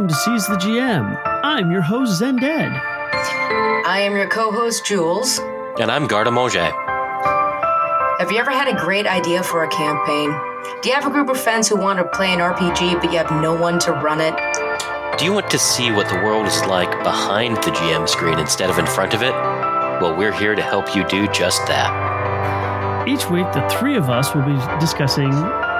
[0.00, 1.20] welcome to Seize the GM.
[1.44, 2.72] I'm your host, Zendead.
[3.84, 5.38] I am your co host, Joules.
[5.78, 6.72] And I'm Guard-a-manger.
[8.18, 10.30] Have you ever had a great idea for a campaign?
[10.80, 13.18] Do you have a group of friends who want to play an RPG but you
[13.18, 14.34] have no one to run it?
[15.18, 18.70] Do you want to see what the world is like behind the GM screen instead
[18.70, 19.34] of in front of it?
[20.00, 23.06] Well, we're here to help you do just that.
[23.06, 25.30] Each week, the three of us will be discussing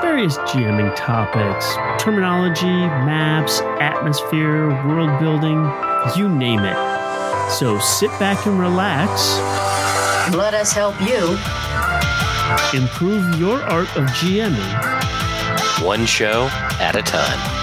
[0.01, 5.59] various GMing topics terminology, maps, atmosphere, world building,
[6.17, 7.51] you name it.
[7.51, 9.37] So sit back and relax.
[10.35, 11.37] Let us help you
[12.79, 15.01] improve your art of GMing
[15.83, 17.60] one show at a time.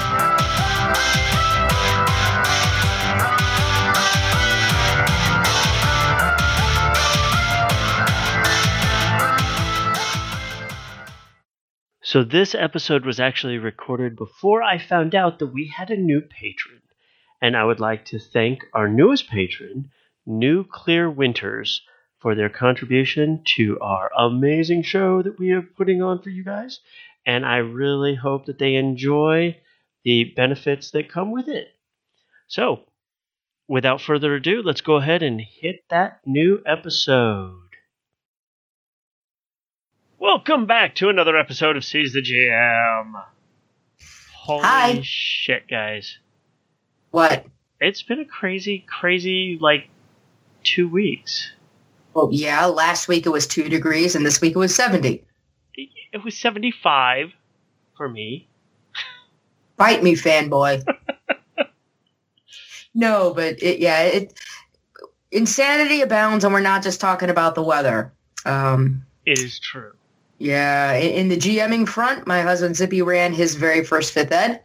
[12.10, 16.22] So, this episode was actually recorded before I found out that we had a new
[16.22, 16.82] patron.
[17.42, 19.92] And I would like to thank our newest patron,
[20.26, 21.82] New Clear Winters,
[22.20, 26.80] for their contribution to our amazing show that we are putting on for you guys.
[27.26, 29.58] And I really hope that they enjoy
[30.06, 31.68] the benefits that come with it.
[32.48, 32.86] So,
[33.68, 37.67] without further ado, let's go ahead and hit that new episode.
[40.20, 43.24] Welcome back to another episode of Seize the GM.
[44.36, 45.00] Holy Hi.
[45.04, 46.18] shit, guys.
[47.12, 47.46] What?
[47.80, 49.90] It's been a crazy, crazy, like,
[50.64, 51.52] two weeks.
[52.14, 55.24] Well, yeah, last week it was two degrees and this week it was 70.
[55.76, 57.32] It was 75
[57.96, 58.48] for me.
[59.76, 60.84] Bite me, fanboy.
[62.96, 64.34] no, but it, yeah, it
[65.32, 68.12] insanity abounds and we're not just talking about the weather.
[68.46, 69.92] Um, It is true.
[70.40, 74.62] Yeah, in, in the GMing front, my husband Zippy ran his very first fifth ed.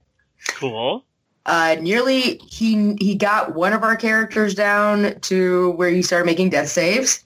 [0.48, 1.04] Cool.
[1.46, 6.50] uh, nearly he he got one of our characters down to where he started making
[6.50, 7.24] death saves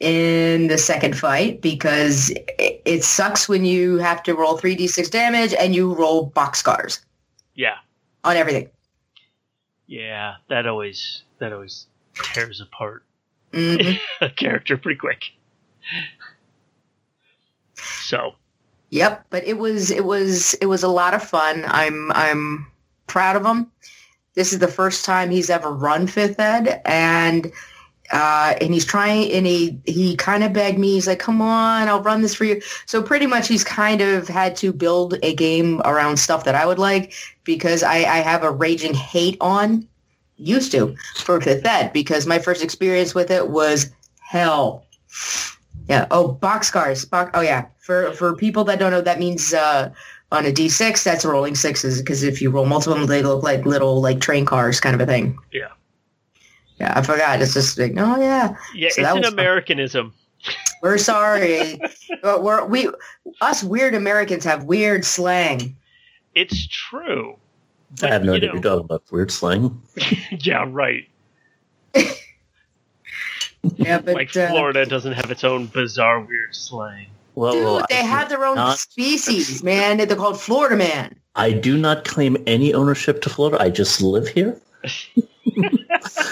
[0.00, 5.52] in the second fight because it, it sucks when you have to roll 3d6 damage
[5.54, 7.00] and you roll boxcars
[7.54, 7.76] Yeah.
[8.24, 8.70] on everything.
[9.86, 11.86] Yeah, that always that always
[12.32, 13.04] tears apart
[13.52, 13.98] Mhm.
[14.20, 15.24] a character pretty quick.
[18.02, 18.34] So,
[18.90, 21.64] Yep, but it was it was it was a lot of fun.
[21.68, 22.66] I'm I'm
[23.06, 23.70] proud of him.
[24.34, 27.52] This is the first time he's ever run fifth ed, and
[28.10, 29.30] uh, and he's trying.
[29.30, 30.94] And he he kind of begged me.
[30.94, 34.26] He's like, "Come on, I'll run this for you." So pretty much, he's kind of
[34.26, 37.12] had to build a game around stuff that I would like
[37.44, 39.86] because I, I have a raging hate on
[40.36, 44.84] used to for fifth ed because my first experience with it was hell.
[45.88, 46.06] Yeah.
[46.10, 47.08] Oh, boxcars.
[47.08, 47.66] Box, oh, yeah.
[47.78, 49.92] For for people that don't know, that means uh,
[50.32, 54.00] on a d6, that's rolling sixes because if you roll multiple, they look like little
[54.00, 55.36] like train cars, kind of a thing.
[55.52, 55.68] Yeah.
[56.78, 57.42] Yeah, I forgot.
[57.42, 59.32] It's just like, oh yeah, yeah, So it's an was fun.
[59.34, 60.14] Americanism.
[60.82, 61.78] we're sorry,
[62.22, 62.88] but we're we
[63.42, 65.76] us weird Americans have weird slang.
[66.34, 67.36] It's true.
[68.02, 69.02] I have no idea what you're talking about.
[69.10, 69.82] Weird slang.
[70.30, 71.06] yeah, right.
[73.76, 77.06] Yeah, but like uh, Florida doesn't have its own bizarre weird slang.
[77.34, 79.98] Well, dude, well, they I, have their own not- species, man.
[79.98, 81.14] They're called Florida man.
[81.36, 83.62] I do not claim any ownership to Florida.
[83.62, 84.60] I just live here.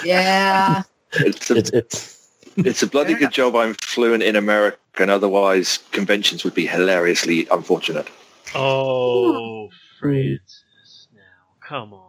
[0.03, 0.83] Yeah.
[1.13, 5.09] It's a, It's it's it's a bloody good job I'm fluent in American.
[5.09, 8.07] Otherwise, conventions would be hilariously unfortunate.
[8.55, 9.69] Oh,
[9.99, 11.21] Francis, now
[11.67, 12.07] come on.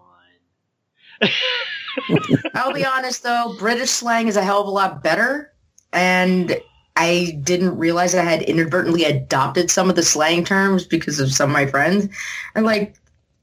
[2.55, 5.53] I'll be honest though, British slang is a hell of a lot better,
[5.93, 6.57] and
[6.97, 11.51] I didn't realize I had inadvertently adopted some of the slang terms because of some
[11.51, 12.09] of my friends.
[12.55, 12.95] And like,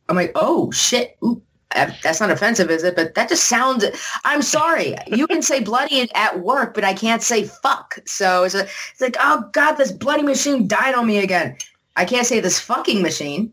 [0.10, 1.42] I'm like, oh shit, Oop,
[1.76, 2.96] uh, that's not offensive, is it?
[2.96, 3.84] But that just sounds.
[4.26, 4.96] I'm sorry.
[5.08, 8.00] You can say bloody at work, but I can't say fuck.
[8.06, 11.58] So it's, a, it's like, oh god, this bloody machine died on me again.
[11.96, 13.52] I can't say this fucking machine.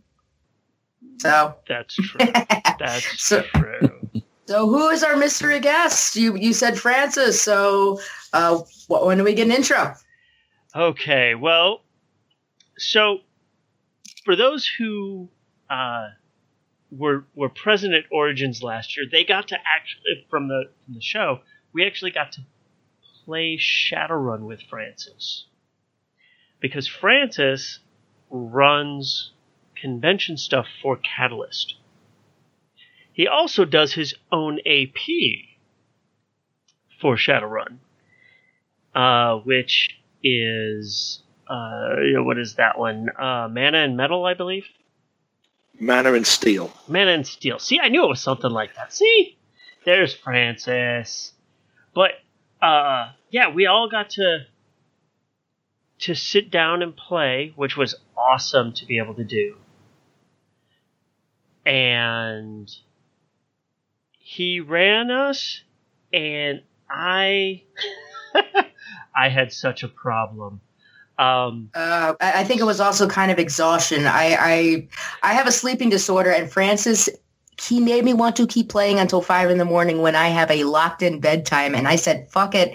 [1.19, 2.27] So, That's true.
[2.79, 4.04] That's So- true.
[4.47, 6.17] So who is our mystery guest?
[6.17, 7.41] You you said Francis.
[7.41, 8.01] So,
[8.33, 8.59] uh,
[8.89, 9.95] wh- when do we get an intro?
[10.75, 11.83] Okay, well,
[12.77, 13.19] so
[14.25, 15.29] for those who
[15.71, 16.09] uh,
[16.91, 21.03] were were present at Origins last year, they got to actually from the from the
[21.03, 21.41] show.
[21.73, 22.41] We actually got to
[23.25, 25.47] play Shadowrun with Francis
[26.61, 27.81] because Francis
[28.31, 29.33] runs
[29.81, 31.75] convention stuff for Catalyst.
[33.15, 34.99] He also does his own AP
[37.01, 37.79] for Shadowrun,
[38.95, 43.09] uh, which is uh, you know, what is that one?
[43.17, 44.67] Uh, Mana and Metal, I believe.
[45.79, 46.73] Mana and Steel.
[46.89, 47.59] Mana and Steel.
[47.59, 48.93] See, I knew it was something like that.
[48.93, 49.37] See,
[49.85, 51.33] there's Francis.
[51.95, 52.13] But
[52.61, 54.47] uh, yeah, we all got to
[56.01, 59.57] to sit down and play, which was awesome to be able to do.
[61.65, 62.71] And
[64.35, 65.63] he ran us,
[66.13, 66.61] and
[66.91, 67.63] I
[69.17, 70.61] I had such a problem.
[71.17, 74.07] Um, Uh, I think it was also kind of exhaustion.
[74.07, 74.89] I, I
[75.23, 77.09] I have a sleeping disorder, and Francis
[77.63, 80.51] he made me want to keep playing until five in the morning when I have
[80.51, 82.75] a locked in bedtime, and I said, "Fuck it."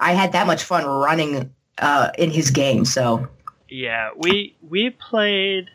[0.00, 3.26] I had that much fun running uh, in his game, so
[3.70, 5.70] Yeah, we we played.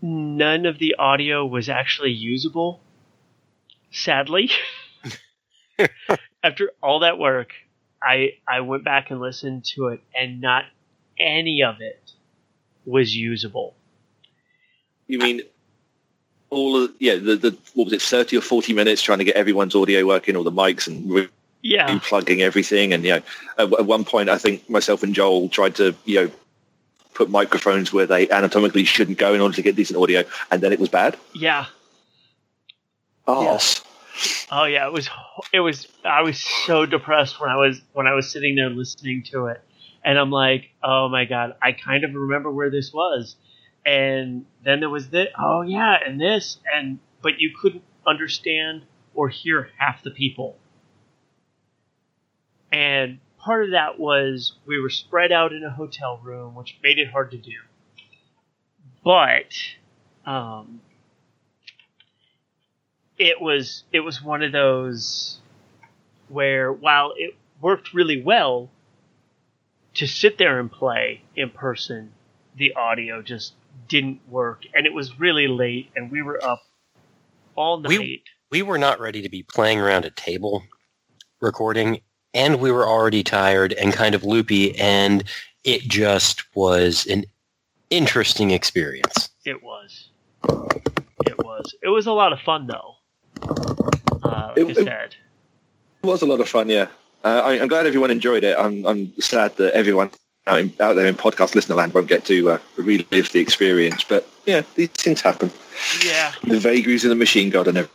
[0.00, 2.80] None of the audio was actually usable.
[3.94, 4.50] Sadly,
[6.42, 7.52] after all that work,
[8.02, 10.64] I I went back and listened to it, and not
[11.18, 12.10] any of it
[12.84, 13.76] was usable.
[15.06, 15.42] You mean
[16.50, 19.36] all of yeah the, the what was it thirty or forty minutes trying to get
[19.36, 21.28] everyone's audio working, all the mics and re-
[21.62, 23.22] Yeah, plugging everything, and you know
[23.58, 26.30] at, at one point I think myself and Joel tried to you know
[27.14, 30.72] put microphones where they anatomically shouldn't go in order to get decent audio, and then
[30.72, 31.16] it was bad.
[31.32, 31.66] yeah.
[33.26, 33.82] Oh, Yes.
[34.50, 35.08] Oh yeah, it was
[35.52, 39.24] it was I was so depressed when I was when I was sitting there listening
[39.32, 39.60] to it.
[40.04, 43.36] And I'm like, "Oh my god, I kind of remember where this was."
[43.84, 48.82] And then there was this, oh yeah, and this and but you couldn't understand
[49.14, 50.56] or hear half the people.
[52.72, 56.98] And part of that was we were spread out in a hotel room, which made
[56.98, 57.52] it hard to do.
[59.02, 59.52] But
[60.26, 60.80] um
[63.18, 65.38] it was it was one of those
[66.28, 68.70] where while it worked really well
[69.94, 72.12] to sit there and play in person,
[72.56, 73.54] the audio just
[73.88, 76.62] didn't work, and it was really late, and we were up
[77.54, 77.88] all night.
[77.98, 80.62] We- we were not ready to be playing around a table
[81.40, 82.00] recording
[82.32, 85.24] and we were already tired and kind of loopy and
[85.64, 87.24] it just was an
[87.90, 90.08] interesting experience It was.
[91.26, 91.74] It was.
[91.82, 92.94] It was a lot of fun though.
[93.48, 95.14] Uh, like It- I it- said.
[96.02, 96.68] it was a lot of fun.
[96.68, 96.86] Yeah,
[97.24, 98.56] uh, I, I'm glad everyone enjoyed it.
[98.58, 100.10] I'm I'm sad that everyone
[100.46, 104.04] out, in, out there in podcast listener land won't get to uh, relive the experience,
[104.04, 105.50] but yeah, these things happen.
[106.04, 106.32] Yeah.
[106.44, 107.88] The vagaries of the machine god and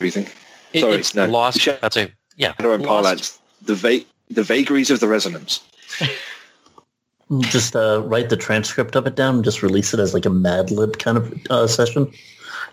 [0.00, 0.26] everything.
[0.72, 1.26] It- Sorry, it's no.
[1.26, 3.38] lost Shadow that's a yeah and lost- parlance.
[3.62, 5.60] The va- the vagaries of the resonance.
[7.40, 10.30] Just uh, write the transcript of it down and just release it as like a
[10.30, 12.10] Mad Lib kind of uh, session.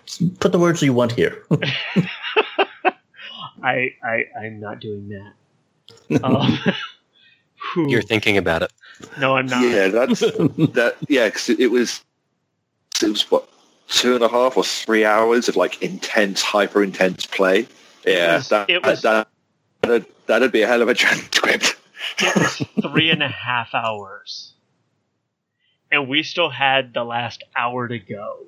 [0.05, 1.43] Just put the words you want here.
[3.63, 6.23] I, I I'm not doing that.
[6.23, 6.57] Um,
[7.73, 7.89] whew.
[7.89, 8.71] you're thinking about it
[9.19, 9.61] no, I'm not.
[9.61, 10.95] Yeah, that's that.
[11.07, 12.03] Yeah, because it, it was
[13.01, 13.49] it was what
[13.87, 17.67] two and a half or three hours of like intense, hyper intense play.
[18.05, 19.27] Yeah, was- that, it was- that
[19.81, 21.75] that'd, that'd be a hell of a transcript.
[22.19, 24.53] It was three and a half hours.
[25.91, 28.47] And we still had the last hour to go.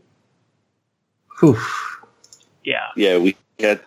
[1.40, 1.58] Whew.
[2.64, 2.88] Yeah.
[2.96, 3.80] yeah, we had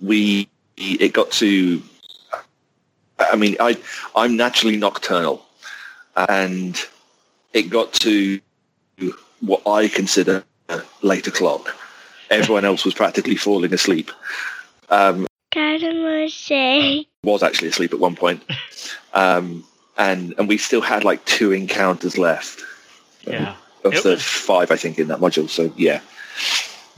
[0.00, 1.82] we it got to.
[3.18, 3.76] I mean, I
[4.16, 5.44] I'm naturally nocturnal,
[6.16, 6.80] and
[7.52, 8.40] it got to
[9.40, 10.44] what I consider
[11.02, 11.76] late o'clock.
[12.30, 14.10] Everyone else was practically falling asleep.
[14.88, 15.26] Um,
[16.28, 17.06] say.
[17.24, 18.42] was actually asleep at one point,
[19.14, 19.64] um,
[19.98, 22.62] and and we still had like two encounters left
[23.26, 23.54] Yeah.
[23.84, 25.48] of It the was- five, I think, in that module.
[25.50, 26.00] So yeah,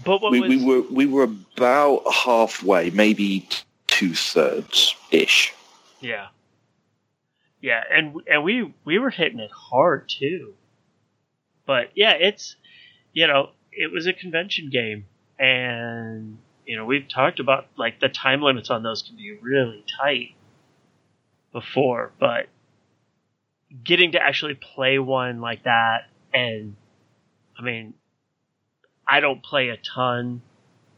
[0.05, 3.49] But what we, was we were we were about halfway, maybe
[3.87, 5.53] two thirds ish.
[6.01, 6.29] Yeah.
[7.61, 10.55] Yeah, and and we we were hitting it hard too.
[11.67, 12.57] But yeah, it's
[13.13, 15.07] you know, it was a convention game
[15.39, 19.85] and you know, we've talked about like the time limits on those can be really
[20.01, 20.35] tight
[21.53, 22.47] before, but
[23.85, 26.77] getting to actually play one like that and
[27.59, 27.95] I mean
[29.07, 30.43] I don't play a ton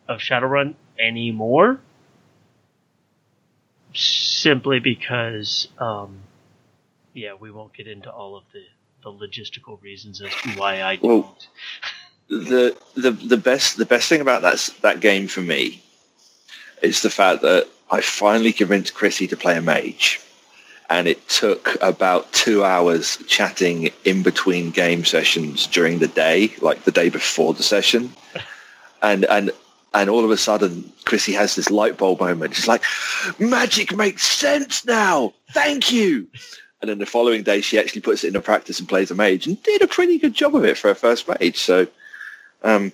[0.08, 1.80] of Shadowrun anymore
[3.94, 6.20] simply because um,
[7.12, 8.62] yeah we won't get into all of the
[9.02, 11.08] the logistical reasons as to why I don't.
[11.22, 11.38] Well-
[12.28, 15.82] the the the best the best thing about that that game for me
[16.82, 20.20] is the fact that I finally convinced Chrissy to play a mage,
[20.90, 26.84] and it took about two hours chatting in between game sessions during the day, like
[26.84, 28.12] the day before the session,
[29.02, 29.50] and and.
[29.96, 32.56] And all of a sudden, Chrissy has this light bulb moment.
[32.56, 32.82] She's like,
[33.38, 35.32] magic makes sense now.
[35.52, 36.26] Thank you.
[36.80, 39.46] And then the following day, she actually puts it into practice and plays a mage
[39.46, 41.58] and did a pretty good job of it for her first mage.
[41.58, 41.86] So
[42.64, 42.90] Um,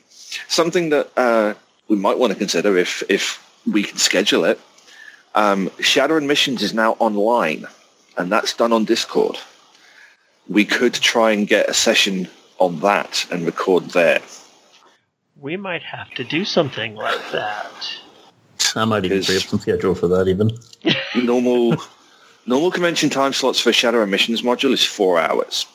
[0.49, 1.55] something that uh,
[1.89, 4.61] we might want to consider if if we can schedule it.
[5.35, 7.67] Um, Shadowrun Missions is now online,
[8.17, 9.39] and that's done on Discord.
[10.49, 14.21] We could try and get a session on that and record there.
[15.41, 17.73] We might have to do something like that.
[18.77, 20.51] I might even create some schedule for that even.
[21.25, 21.77] normal
[22.47, 25.67] normal convention time slots for Shadowrun Missions module is four hours.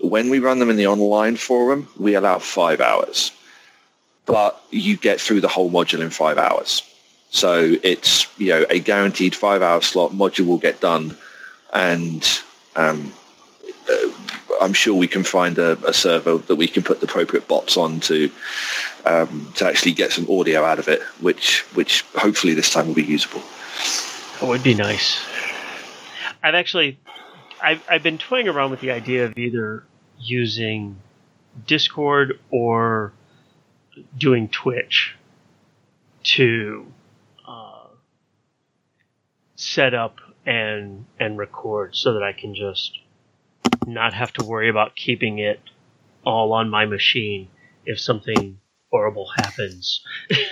[0.00, 3.32] When we run them in the online forum, we allow five hours.
[4.26, 6.82] But you get through the whole module in five hours.
[7.30, 11.16] So it's you know a guaranteed five hour slot module will get done,
[11.74, 12.42] and
[12.76, 13.12] um,
[13.90, 14.08] uh,
[14.60, 17.76] I'm sure we can find a, a server that we can put the appropriate bots
[17.76, 18.30] on to
[19.04, 22.94] um, to actually get some audio out of it, which which hopefully this time will
[22.94, 23.42] be usable.
[24.40, 25.24] That would be nice.
[26.42, 26.98] I've actually,
[27.62, 29.84] I've, I've been toying around with the idea of either
[30.18, 30.96] using
[31.66, 33.12] Discord or
[34.18, 35.14] doing Twitch
[36.24, 36.86] to
[37.46, 37.86] uh,
[39.56, 42.98] set up and and record so that I can just
[43.86, 45.60] not have to worry about keeping it
[46.24, 47.48] all on my machine
[47.86, 48.58] if something
[48.90, 50.00] horrible happens.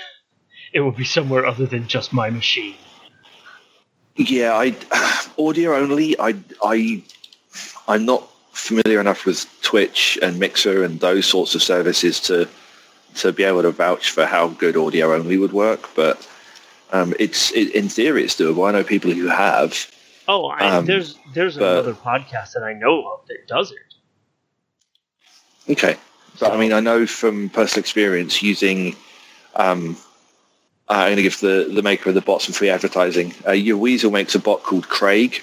[0.72, 2.76] it will be somewhere other than just my machine.
[4.16, 4.74] Yeah, I
[5.38, 6.18] audio only.
[6.18, 7.02] I I
[7.88, 12.48] I'm not familiar enough with Twitch and Mixer and those sorts of services to
[13.14, 15.90] to be able to vouch for how good audio only would work.
[15.94, 16.26] But
[16.92, 18.68] um, it's it, in theory it's doable.
[18.68, 19.90] I know people who have.
[20.28, 23.78] Oh, I, Um, there's there's but- another podcast that I know of that does it.
[25.72, 25.96] Okay,
[26.40, 28.96] but I mean I know from personal experience using.
[29.56, 29.96] Um,
[30.88, 33.30] I'm going to give the, the maker of the bot some free advertising.
[33.46, 35.40] Uh, Yahweasel makes a bot called Craig,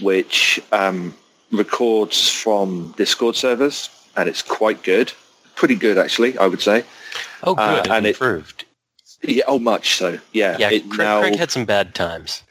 [0.00, 1.14] which um,
[1.52, 5.12] records from Discord servers, and it's quite good.
[5.54, 6.84] Pretty good, actually, I would say.
[7.44, 7.62] Oh, good.
[7.62, 8.64] Uh, it and it- improved.
[9.22, 10.18] Yeah, oh, much so.
[10.32, 12.42] Yeah, yeah, it Craig, now Craig had some bad times.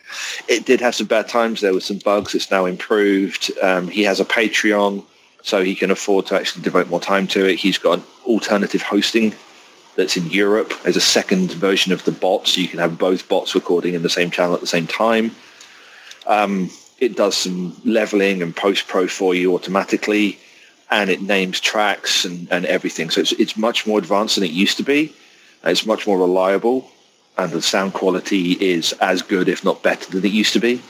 [0.47, 1.61] it did have some bad times.
[1.61, 2.35] There were some bugs.
[2.35, 3.51] It's now improved.
[3.61, 5.03] Um, he has a Patreon,
[5.41, 7.55] so he can afford to actually devote more time to it.
[7.55, 9.33] He's got an alternative hosting
[9.95, 10.73] that's in Europe.
[10.83, 14.03] There's a second version of the bot, so you can have both bots recording in
[14.03, 15.35] the same channel at the same time.
[16.27, 20.38] Um, it does some leveling and post-pro for you automatically,
[20.91, 23.09] and it names tracks and, and everything.
[23.09, 25.13] So it's, it's much more advanced than it used to be.
[25.63, 26.89] It's much more reliable,
[27.37, 30.81] and the sound quality is as good, if not better, than it used to be.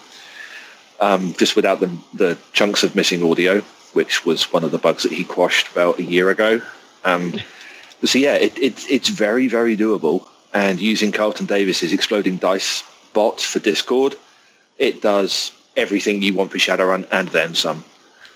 [0.99, 3.61] Um, just without the, the chunks of missing audio,
[3.93, 6.61] which was one of the bugs that he quashed about a year ago.
[7.05, 7.35] Um,
[8.03, 10.27] so yeah, it, it, it's very, very doable.
[10.53, 12.83] And using Carlton Davis's Exploding Dice
[13.13, 14.15] bot for Discord,
[14.77, 17.83] it does everything you want for Shadowrun and then some.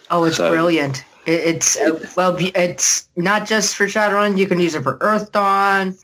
[0.09, 1.03] Oh, it's So- brilliant.
[1.25, 4.37] It, it's uh, well, it's not just for Shadowrun.
[4.37, 5.97] You can use it for Earthdawn.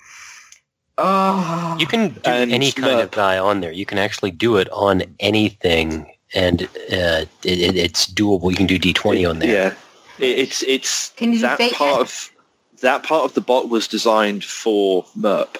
[1.02, 3.16] Oh, You can do And any kind of Slurp.
[3.16, 3.72] die on there.
[3.72, 8.52] You can actually do it on anything, and uh, it, it, it's doable.
[8.52, 9.50] You can do D20 on there.
[9.52, 9.74] Yeah,
[10.26, 12.02] it, it's it's Can you that part net?
[12.02, 12.32] of
[12.82, 15.58] that part of the bot was designed for MERP,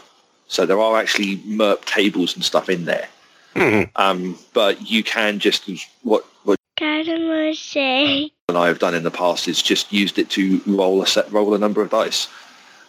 [0.48, 3.08] so there are actually MERP tables and stuff in there.
[3.56, 3.90] Mhm.
[3.96, 5.70] Um, but you can just
[6.04, 10.20] what what Dad I say, and I have done in the past is just used
[10.20, 12.28] it to roll a set roll a number of dice,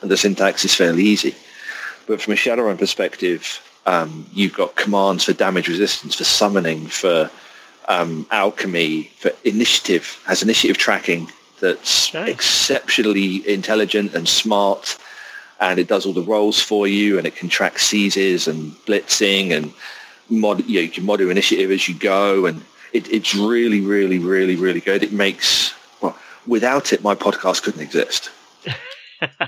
[0.03, 1.35] and the syntax is fairly easy.
[2.07, 7.31] But from a Shadowrun perspective, um, you've got commands for damage resistance, for summoning, for
[7.89, 11.31] um, alchemy, for initiative, has initiative tracking
[11.61, 12.29] that's Nice.
[12.29, 14.97] exceptionally intelligent and smart,
[15.61, 19.53] and it does all the rolls for you, and it can track seizes and blitzing,
[19.53, 19.73] and
[20.29, 23.81] mod, you, know, you can mod your initiative as you go, and it, it's really,
[23.81, 25.03] really, really, really good.
[25.03, 26.17] It makes well,
[26.47, 28.31] without it, my podcast couldn't exist.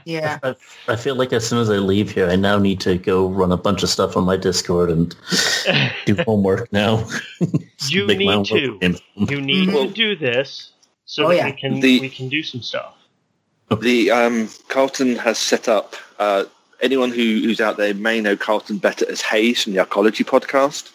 [0.04, 0.38] yeah.
[0.42, 0.54] I,
[0.88, 3.52] I feel like as soon as I leave here, I now need to go run
[3.52, 5.14] a bunch of stuff on my Discord and
[6.06, 7.06] do homework now.
[7.88, 8.96] You Make my need to.
[9.16, 10.70] you need Well- to do this
[11.04, 11.46] so Oh, that yeah.
[11.46, 12.94] we can The- we can do some stuff.
[13.80, 15.96] The um, Carlton has set up.
[16.18, 16.44] Uh,
[16.82, 20.90] anyone who, who's out there may know Carlton better as Hayes from the Arcology podcast.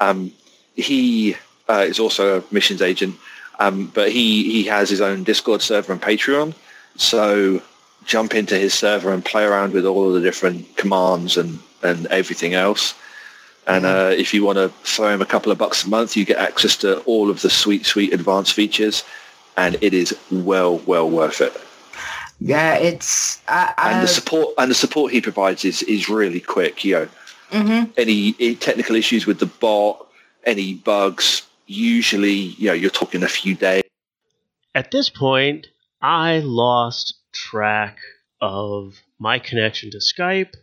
[0.00, 0.32] Um,
[0.74, 1.36] he
[1.68, 3.14] uh, is also a missions agent,
[3.60, 6.54] um, but he he has his own Discord server and Patreon.
[6.96, 7.62] So
[8.04, 12.06] jump into his server and play around with all of the different commands and and
[12.06, 12.94] everything else.
[13.66, 16.24] And uh, if you want to throw him a couple of bucks a month, you
[16.24, 19.04] get access to all of the sweet, sweet advanced features,
[19.56, 21.56] and it is well, well worth it.
[22.40, 26.84] Yeah, it's I, And the support and the support he provides is is really quick.
[26.84, 27.08] You know,
[27.52, 27.92] mhm.
[27.96, 30.08] any any technical issues with the bot,
[30.44, 33.84] any bugs, usually you know you're talking a few days.
[34.74, 35.68] At this point,
[36.00, 37.98] I lost track
[38.40, 40.54] of my connection to Skype,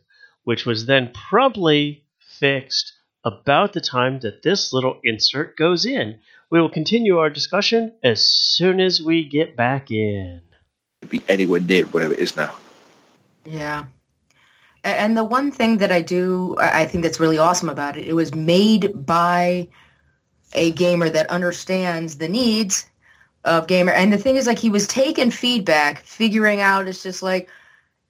[0.43, 6.19] which was then promptly fixed about the time that this little insert goes in.
[6.49, 10.41] We will continue our discussion as soon as we get back in.
[11.07, 12.55] Be anywhere near whatever it is now.
[13.45, 13.85] Yeah.
[14.83, 18.07] And the one thing that I do, I I think that's really awesome about it,
[18.07, 19.67] it was made by
[20.53, 22.85] a gamer that understands the needs
[23.45, 23.91] of gamer.
[23.91, 27.49] And the thing is, like, he was taking feedback, figuring out, it's just like,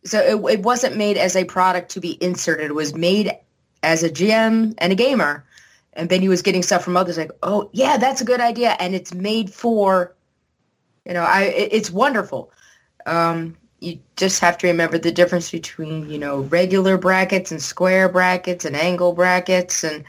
[0.05, 2.67] so it, it wasn't made as a product to be inserted.
[2.67, 3.31] It was made
[3.83, 5.45] as a GM and a gamer.
[5.93, 8.75] And then he was getting stuff from others like, oh, yeah, that's a good idea.
[8.79, 10.15] And it's made for,
[11.05, 12.51] you know, I it, it's wonderful.
[13.05, 18.07] Um, you just have to remember the difference between, you know, regular brackets and square
[18.09, 19.83] brackets and angle brackets.
[19.83, 20.03] And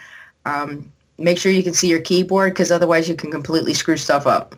[0.45, 4.27] um, make sure you can see your keyboard because otherwise you can completely screw stuff
[4.27, 4.55] up.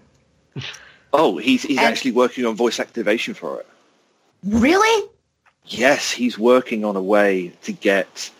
[1.14, 3.66] Oh, he's he's And- actually working on voice activation for it.
[4.44, 5.08] Really?
[5.66, 8.30] Yes, he's working on a way to get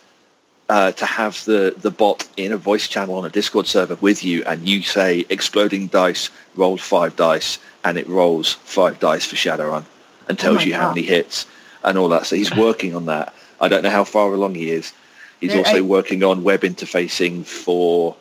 [0.69, 4.23] uh, to have the the bot in a voice channel on a Discord server with
[4.23, 9.35] you, and you say exploding dice rolled five dice, and it rolls five dice for
[9.35, 9.85] Shadowrun,
[10.27, 11.45] and tells Oh you how many hits
[11.83, 12.25] and all that.
[12.25, 13.33] So he's working on that.
[13.61, 14.93] I don't know how far along he is.
[15.41, 18.15] He's also I- working on web interfacing for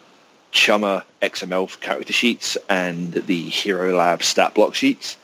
[0.53, 5.17] Chummer XML character sheets and the Hero Lab stat block sheets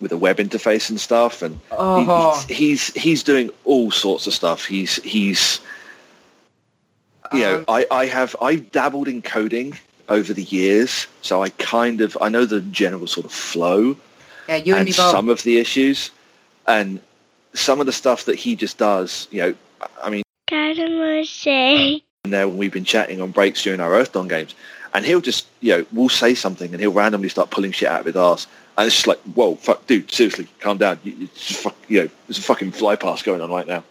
[0.00, 1.42] with a web interface and stuff.
[1.42, 2.44] And he- Oh.
[2.48, 4.64] he's he's doing all sorts of stuff.
[4.64, 5.60] He's he's
[7.32, 9.78] you know Um, I I have I've dabbled in coding
[10.08, 13.96] over the years, so I kind of I know the general sort of flow
[14.48, 15.10] Yeah, you and and me both.
[15.10, 16.10] some of the issues,
[16.66, 17.00] and
[17.54, 19.28] some of the stuff that he just does.
[19.30, 19.54] You know,
[20.02, 22.02] I mean, Gotta must say.
[22.30, 24.54] There when we've been chatting on breaks during our Earthdawn games,
[24.94, 28.00] and he'll just you know we'll say something and he'll randomly start pulling shit out
[28.00, 28.46] of his ass.
[28.76, 31.00] And it's just like, whoa, fuck, dude, seriously, calm down.
[31.02, 33.82] You, fuck, you know, there's a fucking fly pass going on right now.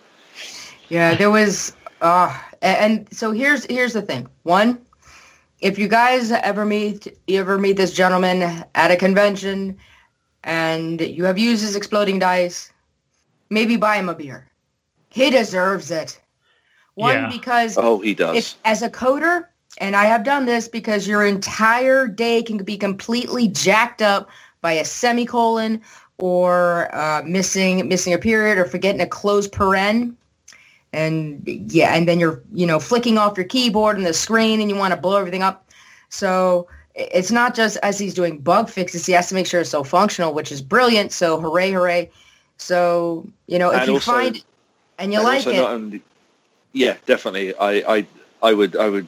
[0.89, 4.27] Yeah, there was uh and so here's here's the thing.
[4.43, 4.79] One,
[5.59, 9.77] if you guys ever meet you ever meet this gentleman at a convention
[10.43, 12.71] and you have used his exploding dice,
[13.49, 14.47] maybe buy him a beer.
[15.09, 16.19] He deserves it.
[16.97, 17.29] One Yeah.
[17.29, 18.35] because Oh, he does.
[18.35, 19.45] if as a coder,
[19.79, 24.27] and I have done this because your entire day can be completely jacked up
[24.61, 25.79] by a semicolon
[26.17, 30.15] or uh, missing missing a period or forgetting a closed paren.
[30.91, 34.67] And yeah, and then you're you know flicking off your keyboard and the screen, and
[34.67, 35.69] you want to blow everything up.
[36.09, 39.69] So it's not just as he's doing bug fixes; he has to make sure it's
[39.69, 41.11] so functional, which is brilliant.
[41.11, 42.09] So hooray, hooray!
[42.57, 44.43] So you know if And you also- find
[44.97, 46.01] and you And like also it, not only,
[46.77, 47.55] yeah, definitely.
[47.55, 48.07] I, I,
[48.41, 49.07] I would, I would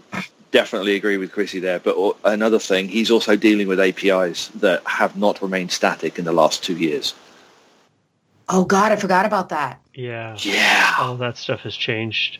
[0.51, 1.79] definitely agree with Chrissy there.
[1.79, 6.31] But another thing, he's also dealing with APIs that have not remained static in the
[6.33, 7.13] last two years.
[8.49, 9.79] oh god, I forgot about that.
[9.93, 10.35] Yeah.
[10.39, 12.39] Yeah, All that stuff has changed.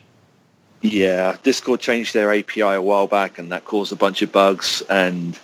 [0.82, 1.36] yeah.
[1.42, 4.82] Discord changed their API a while back, and that caused a bunch of bugs.
[4.88, 5.38] And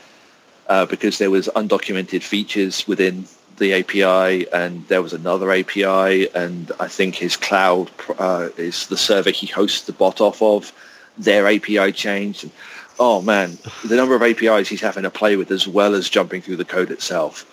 [0.68, 3.26] uh, because there was undocumented features within
[3.58, 8.96] the API, and there was another API, and I think his cloud uh, is the
[8.96, 10.72] server he hosts the bot off of.
[11.18, 12.44] Their API changed.
[12.44, 12.52] And,
[12.98, 16.42] oh man, the number of APIs he's having to play with, as well as jumping
[16.42, 17.50] through the code itself.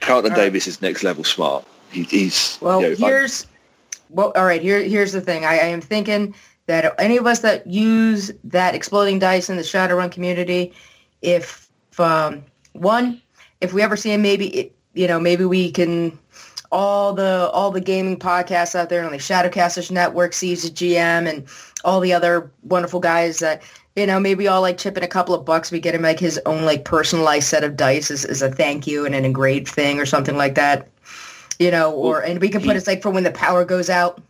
[0.00, 0.44] Carlton All right.
[0.44, 1.66] Davis is next level smart.
[1.90, 3.46] He, he's Well, you know, here's
[4.08, 4.32] well.
[4.36, 5.44] All right, here here's the thing.
[5.44, 6.34] I, I am thinking
[6.66, 10.72] that any of us that use that exploding dice in the Shadowrun community,
[11.20, 13.20] if um, one,
[13.60, 16.18] if we ever see him, maybe it, you know, maybe we can
[16.72, 21.28] all the all the gaming podcasts out there on the Shadowcasters Network, Seize the GM,
[21.28, 21.46] and
[21.84, 23.62] all the other wonderful guys that
[23.96, 25.70] you know maybe all like chip in a couple of bucks.
[25.70, 28.86] We get him like his own like personalized set of dice as, as a thank
[28.86, 30.88] you and an engraved thing or something like that.
[31.58, 34.22] You know, or and we can put it like for when the power goes out.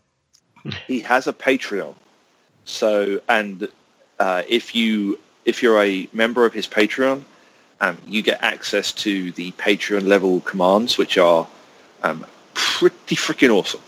[0.86, 1.94] he has a Patreon.
[2.64, 3.68] So, and
[4.18, 7.22] uh, if you if you're a member of his Patreon,
[7.80, 11.46] um, you get access to the Patreon level commands, which are
[12.02, 13.80] um, pretty freaking awesome.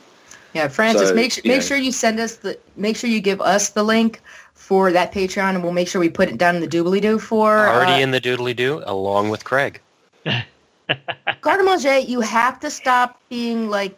[0.54, 1.66] Yeah, Francis, So, make sure you make know.
[1.66, 4.20] sure you send us the make sure you give us the link
[4.54, 7.18] for that Patreon, and we'll make sure we put it down in the doobly doo
[7.18, 9.80] for Already uh, in the doodly doo, along with Craig.
[11.40, 13.96] Guard-a-manger, you have to stop being like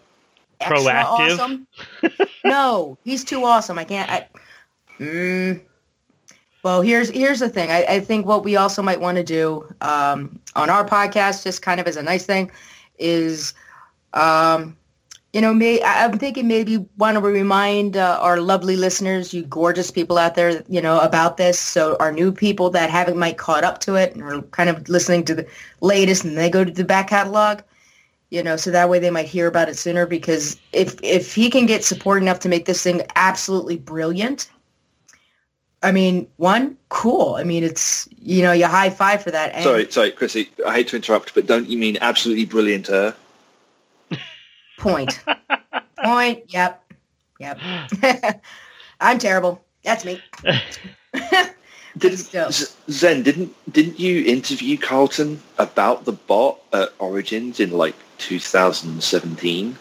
[0.61, 1.39] extra Proactive?
[1.39, 1.67] awesome.
[2.45, 3.79] no, he's too awesome.
[3.79, 4.11] I can't.
[4.11, 4.29] I,
[4.99, 5.61] mm,
[6.65, 7.71] well, here's here's the thing.
[7.71, 11.63] I, I think what we also might want to do um, on our podcast, just
[11.63, 12.51] kind of as a nice thing,
[12.99, 13.55] is
[14.15, 14.77] um,
[15.35, 19.91] you know, may, I'm thinking maybe want to remind uh, our lovely listeners, you gorgeous
[19.91, 21.59] people out there, you know, about this.
[21.61, 24.89] So our new people that haven't might caught up to it and are kind of
[24.89, 25.47] listening to the
[25.81, 27.63] latest and they go to the back catalog.
[28.31, 30.07] you know, so that way they might hear about it sooner.
[30.07, 34.51] Because if if he can get support enough to make this thing absolutely brilliant,
[35.85, 37.35] I mean, one cool.
[37.35, 39.53] I mean, it's you know, you high five for that.
[39.53, 40.51] And Sorry, sorry, Chrissy.
[40.67, 42.89] I hate to interrupt, but don't you mean absolutely brilliant?
[42.89, 43.13] Uh,
[44.79, 45.23] Point.
[46.03, 46.45] Point.
[46.49, 46.93] Yep.
[47.39, 47.59] Yep.
[49.01, 49.63] I'm terrible.
[49.85, 50.23] That's me.
[51.99, 52.53] didn't
[52.91, 53.23] Zen?
[53.23, 59.77] Didn't didn't you interview Carlton about the bot at Origins in like 2017?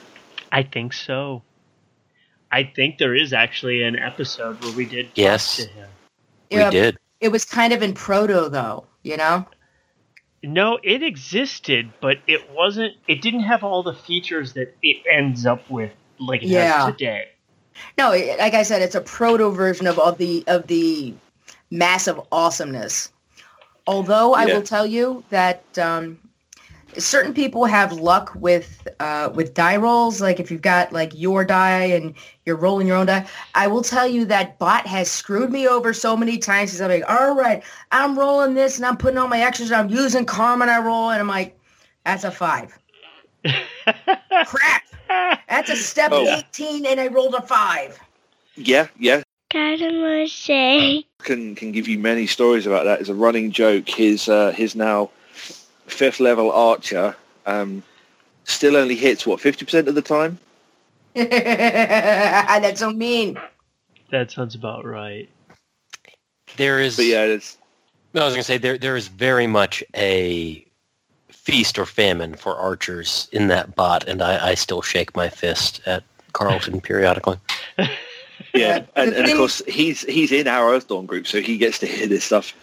[0.52, 1.44] I think so.
[2.54, 5.56] I think there is actually an episode where we did talk Yes.
[5.56, 5.90] to him.
[6.52, 6.98] We Yeah, did.
[7.20, 9.48] It was kind of in proto though, you know?
[10.44, 12.94] No, it existed, but it wasn't.
[13.08, 16.86] It didn't have all the features that it ends up with, like it Yeah.
[16.86, 17.30] has today.
[17.98, 21.16] No, like I said, it's a proto version of, of the of the
[21.72, 23.12] massive awesomeness.
[23.88, 24.56] Although I Yeah.
[24.56, 26.20] will tell you that um,
[27.02, 30.22] certain people have luck with uh, with die rolls.
[30.22, 32.14] Like if you've got like your die and
[32.46, 35.94] you're rolling your own die, I will tell you that bot has screwed me over
[35.94, 36.72] so many times.
[36.72, 39.72] Because I'm like, all right, I'm rolling this and I'm putting all my extras.
[39.72, 41.58] I'm using karma and I roll, and I'm like,
[42.06, 42.78] that's a five.
[43.44, 44.84] Crap.
[45.50, 46.26] That's a step Oh.
[46.28, 48.00] 18 and I rolled a five.
[48.56, 49.22] Yeah, yeah.
[49.52, 50.26] Gotta.
[51.20, 53.00] Can can give you many stories about that.
[53.00, 53.88] It's a running joke.
[53.88, 55.12] His uh, his now
[55.94, 57.84] fifth level archer um,
[58.44, 60.38] still only hits what 50% of the time.
[61.16, 63.40] That's so mean.
[64.12, 65.30] that sounds about right.
[66.58, 66.96] There is.
[66.98, 67.58] But yeah, it's
[68.14, 70.66] No, I was going to say there there is very much a
[71.30, 75.82] feast or famine for archers in that bot, and I, I still shake my fist
[75.86, 76.04] at
[76.34, 77.38] Carlton periodically.
[77.78, 77.88] yeah,
[78.54, 81.86] Yeah, and, and of course he's he's in our Earthdawn group, so he gets to
[81.86, 82.54] hear this stuff.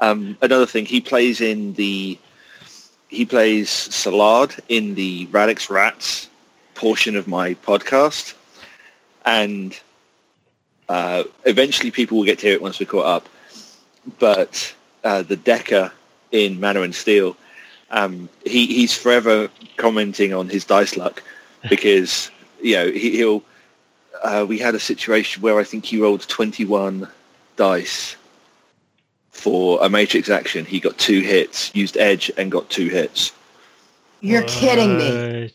[0.00, 2.18] Um, another thing, he plays in the
[3.12, 6.30] he plays Salard in the Radix Rats
[6.74, 8.34] portion of my podcast,
[9.26, 9.78] and
[10.88, 13.28] uh, eventually people will get to hear it once we're caught up.
[14.18, 15.92] But uh, the Decker
[16.32, 17.36] in Mana and Steel,
[17.90, 21.22] um, he he's forever commenting on his dice luck
[21.68, 22.30] because
[22.62, 23.44] you know he, he'll
[24.24, 27.06] uh, we had a situation where I think he rolled 21
[27.56, 28.16] dice
[29.32, 30.64] for a matrix action.
[30.64, 33.32] He got two hits, used edge, and got two hits.
[34.20, 35.52] You're kidding me.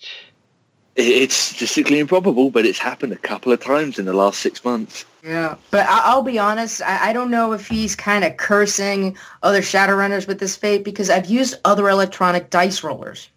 [0.97, 5.05] It's statistically improbable, but it's happened a couple of times in the last six months.
[5.23, 6.81] Yeah, but I- I'll be honest.
[6.81, 11.09] I, I don't know if he's kind of cursing other Shadowrunners with this fate because
[11.11, 13.29] I've used other electronic dice rollers,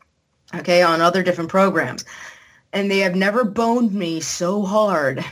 [0.54, 2.04] okay, on other different programs,
[2.72, 5.22] and they have never boned me so hard.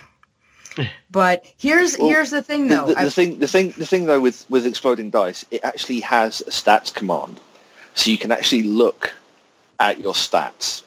[1.10, 2.86] But here's Well, here's the thing, though.
[2.86, 6.40] the, the thing, the thing, the thing though with with exploding dice, it actually has
[6.42, 7.40] a stats command,
[7.94, 9.12] so you can actually look
[9.80, 10.82] at your stats,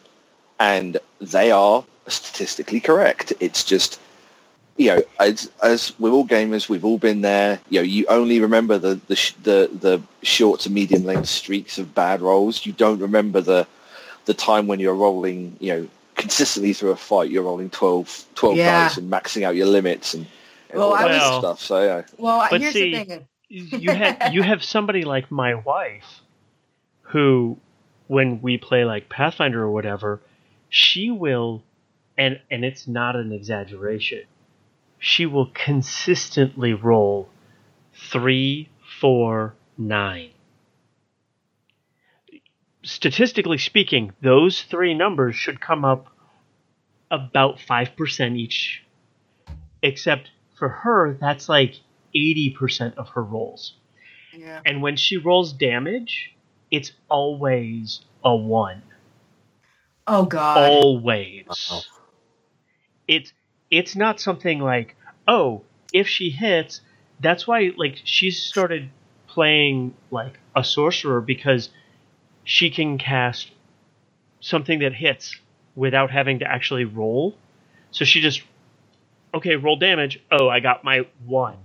[0.60, 3.34] and they are statistically correct.
[3.40, 4.00] It's just,
[4.78, 7.60] you know, as as with all gamers, we've all been there.
[7.70, 11.78] You know, you only remember the the sh- the, the short to medium length streaks
[11.78, 12.66] of bad rolls.
[12.66, 13.66] You don't remember the
[14.26, 15.88] the time when you're rolling, you know,
[16.22, 17.30] consistently through a fight.
[17.30, 18.88] You're rolling 12, 12 Yeah.
[18.88, 20.26] dice and maxing out your limits and,
[20.70, 21.60] and Well, all I that was- stuff.
[21.62, 22.02] So yeah.
[22.18, 23.28] well, But here's see- the thing.
[23.50, 26.22] you have you have somebody like my wife
[27.02, 27.58] who
[28.08, 30.22] when we play like Pathfinder or whatever,
[30.70, 31.64] she will
[32.18, 34.24] and and it's not an exaggeration.
[35.00, 37.28] She will consistently roll
[37.94, 40.30] three, four, nine.
[42.84, 46.08] Statistically speaking, those three numbers should come up
[47.10, 48.84] about five percent each.
[49.84, 51.76] Except for her, that's like
[52.15, 53.74] 80% of her rolls.
[54.34, 54.62] Yeah.
[54.65, 56.36] And when she rolls damage,
[56.70, 58.84] it's always a 1.
[60.08, 60.58] Oh God.
[60.58, 61.46] Always.
[61.70, 61.82] Wow.
[63.08, 63.34] It's
[63.70, 64.96] it's not something like,
[65.28, 65.63] "Oh,
[65.94, 66.82] if she hits,
[67.20, 68.89] that's why like she's started
[69.28, 71.70] playing like a sorcerer because
[72.44, 73.52] she can cast
[74.40, 75.36] something that hits
[75.76, 77.36] without having to actually roll.
[77.92, 78.42] So she just
[79.34, 80.20] okay, roll damage.
[80.32, 81.56] Oh, I got my 1.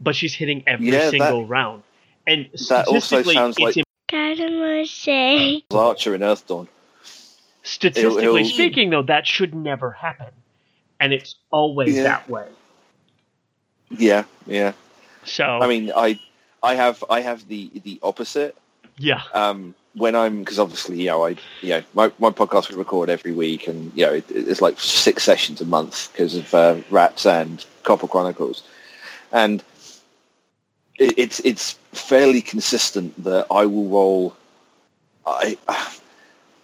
[0.00, 1.82] But she's hitting every Yeah, that- single round.
[2.26, 5.64] And That also statistically, sounds like- it's Gotta say.
[5.72, 6.68] Archer in Earthdawn.
[7.64, 10.32] Statistically It'll- it'll- speaking, though, that should never happen,
[11.00, 12.02] and it's always Yeah.
[12.04, 12.46] that way.
[13.90, 14.72] Yeah, yeah.
[15.24, 16.20] So, I mean, I,
[16.62, 18.56] I have, I have the the opposite.
[18.98, 21.30] Yeah, Um, when I'm, because obviously, you know, I,
[21.62, 24.78] you know, my, my podcast we record every week, and you know, it, it's like
[24.78, 28.62] six sessions a month because of uh, Rats and Copper Chronicles,
[29.32, 29.62] and
[30.98, 34.36] it, it's it's fairly consistent that I will roll.
[35.26, 35.56] I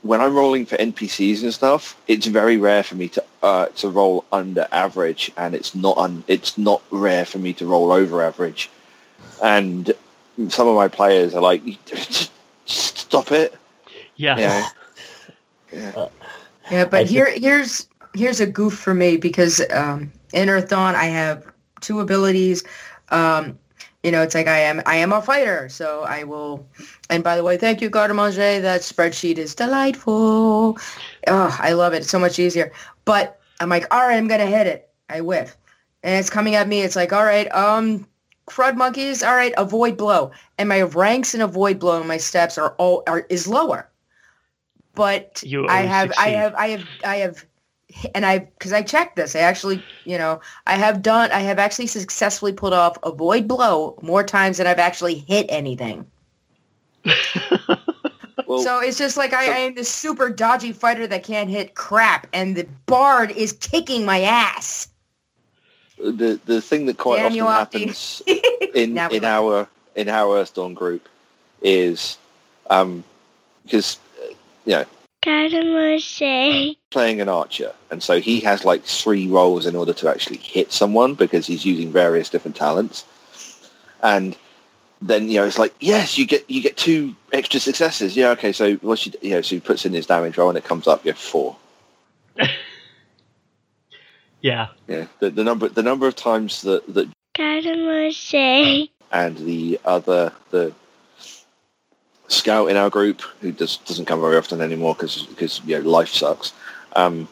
[0.03, 3.89] when I'm rolling for NPCs and stuff, it's very rare for me to uh, to
[3.89, 8.23] roll under average, and it's not un- it's not rare for me to roll over
[8.23, 8.71] average.
[9.43, 9.93] And
[10.51, 12.31] some of my players are like, just,
[12.67, 13.55] just stop it.
[14.17, 14.39] Yeah.
[14.39, 14.69] Yeah.
[15.73, 16.07] yeah.
[16.71, 21.07] Yeah, I but here here's here's a goof for me because um, in Earthdawn I
[21.07, 21.47] have
[21.81, 22.63] two abilities.
[23.11, 23.59] Um,
[24.03, 26.67] you know, it's like I am I am a fighter, so I will.
[27.09, 28.61] And by the way, thank you, Guard-a-manger.
[28.61, 30.79] That spreadsheet is delightful.
[31.29, 31.99] Oh, I love it.
[31.99, 32.73] It's so much easier.
[33.05, 34.89] But I'm like, all right, I'm gonna hit it.
[35.09, 35.57] I whiff,
[36.03, 36.83] and it's coming at me.
[36.83, 38.07] It's like, all right, um,
[38.53, 39.23] crud monkeys.
[39.23, 40.31] All right, avoid blow.
[40.59, 43.89] And my ranks in avoid blow and my steps are all are is lower.
[44.95, 47.45] But You I always have, I have, I have, I have,
[48.15, 51.59] and I, because I checked this, I actually, you know, I have done, I have
[51.59, 56.07] actually successfully pulled off avoid blow more times than I've actually hit anything.
[58.53, 61.75] Well, so it's just like I, I am this super dodgy fighter that can't hit
[61.75, 64.89] crap, and the bard is kicking my ass.
[66.11, 68.37] The the thing that quite Damn often happens in
[68.75, 71.09] in like- our in our Earthdawn group
[71.63, 72.19] is
[72.71, 73.05] um
[73.65, 74.33] because uh,
[74.65, 74.85] you know
[76.91, 77.73] playing an archer.
[77.91, 81.65] And so he has like three rolls in order to actually hit someone because he's
[81.65, 83.05] using various different talents.
[84.03, 84.37] And
[85.01, 88.17] then you know it's like yes you get you get two extra successes.
[88.17, 90.59] Yeah okay so what's you you know so he puts in his damage roll and
[90.59, 91.57] it comes up you have four
[94.43, 94.69] yeah.
[94.89, 98.91] yeah the, the number the number of times that that Cadamache.
[99.11, 100.75] and the other the
[102.29, 105.89] scout in our group who does doesn't come very often anymore because because you know
[105.89, 106.53] life sucks
[106.97, 107.29] um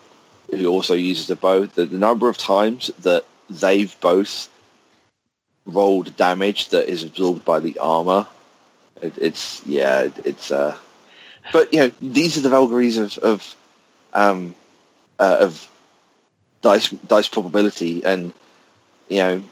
[0.51, 4.49] who also uses a bow the, the number of times that they've both
[5.67, 8.27] rolled damage that is absorbed by the armor
[9.03, 10.77] it, it's yeah it, it's uh
[11.53, 13.55] but you know these are the vagaries of of
[14.13, 14.55] um
[15.19, 15.69] uh, of
[16.63, 18.33] dice dice probability and
[19.09, 19.43] you know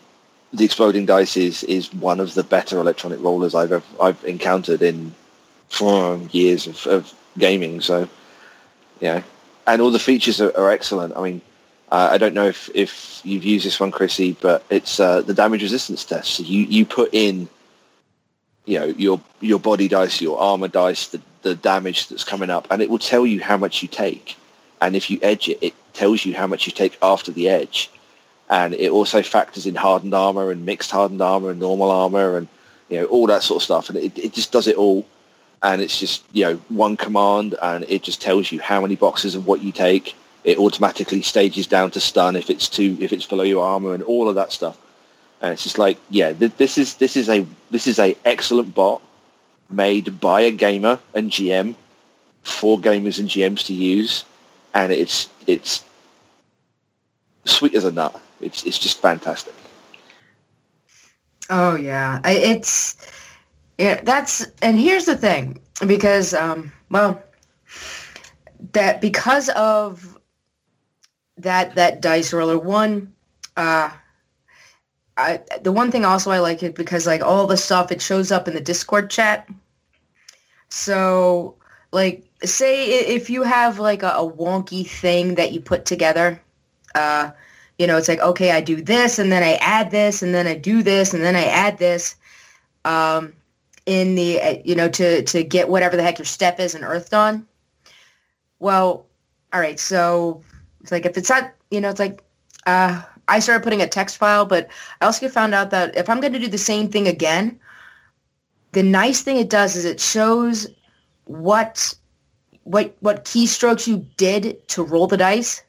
[0.52, 4.82] the exploding dice is is one of the better electronic rollers I've ever, I've encountered
[4.82, 5.14] in
[6.30, 7.80] years of, of gaming.
[7.80, 8.08] So,
[9.00, 9.22] yeah,
[9.66, 11.16] and all the features are, are excellent.
[11.16, 11.40] I mean,
[11.90, 15.34] uh, I don't know if, if you've used this one, Chrissy, but it's uh, the
[15.34, 16.34] damage resistance test.
[16.34, 17.48] So you you put in,
[18.64, 22.66] you know, your your body dice, your armor dice, the the damage that's coming up,
[22.70, 24.36] and it will tell you how much you take.
[24.80, 27.90] And if you edge it, it tells you how much you take after the edge.
[28.48, 32.46] And it also factors in hardened armor and mixed hardened armor and normal armor and
[32.88, 33.90] you know all that sort of stuff.
[33.90, 35.04] And it, it just does it all.
[35.62, 39.34] And it's just you know one command and it just tells you how many boxes
[39.34, 40.14] of what you take.
[40.44, 44.02] It automatically stages down to stun if it's too if it's below your armor and
[44.04, 44.78] all of that stuff.
[45.42, 48.72] And it's just like yeah th- this is this is a this is a excellent
[48.74, 49.02] bot
[49.68, 51.74] made by a gamer and gm
[52.42, 54.24] for gamers and gms to use.
[54.74, 55.84] And it's it's
[57.48, 59.54] sweet as a nut it's it's just fantastic
[61.50, 62.96] Oh yeah, it's
[63.78, 64.00] yeah.
[64.02, 67.22] That's and here's the thing because um well
[68.72, 70.18] that because of
[71.38, 73.12] that that dice roller one
[73.56, 73.90] uh
[75.16, 78.30] I the one thing also I like it because like all the stuff it shows
[78.30, 79.48] up in the Discord chat.
[80.68, 81.56] So
[81.92, 86.40] like say if you have like a, a wonky thing that you put together
[86.98, 87.30] uh
[87.78, 90.46] you know, it's like, okay, I do this and then I add this and then
[90.46, 92.16] I do this and then I add this
[92.84, 93.32] um,
[93.86, 96.82] in the, uh, you know, to, to get whatever the heck your step is in
[96.82, 97.46] Earthdawn.
[98.58, 99.06] Well,
[99.52, 99.78] all right.
[99.78, 100.42] So
[100.80, 102.22] it's like, if it's not, you know, it's like,
[102.66, 104.68] uh, I started putting a text file, but
[105.00, 107.60] I also found out that if I'm going to do the same thing again,
[108.72, 110.66] the nice thing it does is it shows
[111.26, 111.94] what,
[112.64, 115.62] what, what keystrokes you did to roll the dice.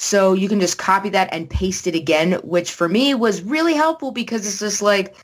[0.00, 3.74] So you can just copy that and paste it again, which for me was really
[3.74, 5.16] helpful because it's just like,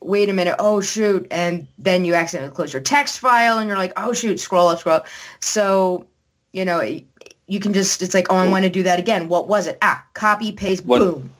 [0.00, 3.78] wait a minute, oh shoot, and then you accidentally close your text file and you're
[3.78, 5.06] like, oh shoot, scroll up, scroll up.
[5.38, 6.06] So,
[6.52, 6.82] you know,
[7.46, 9.28] you can just, it's like, oh, I want to do that again.
[9.28, 9.78] What was it?
[9.80, 11.30] Ah, copy, paste, One- boom.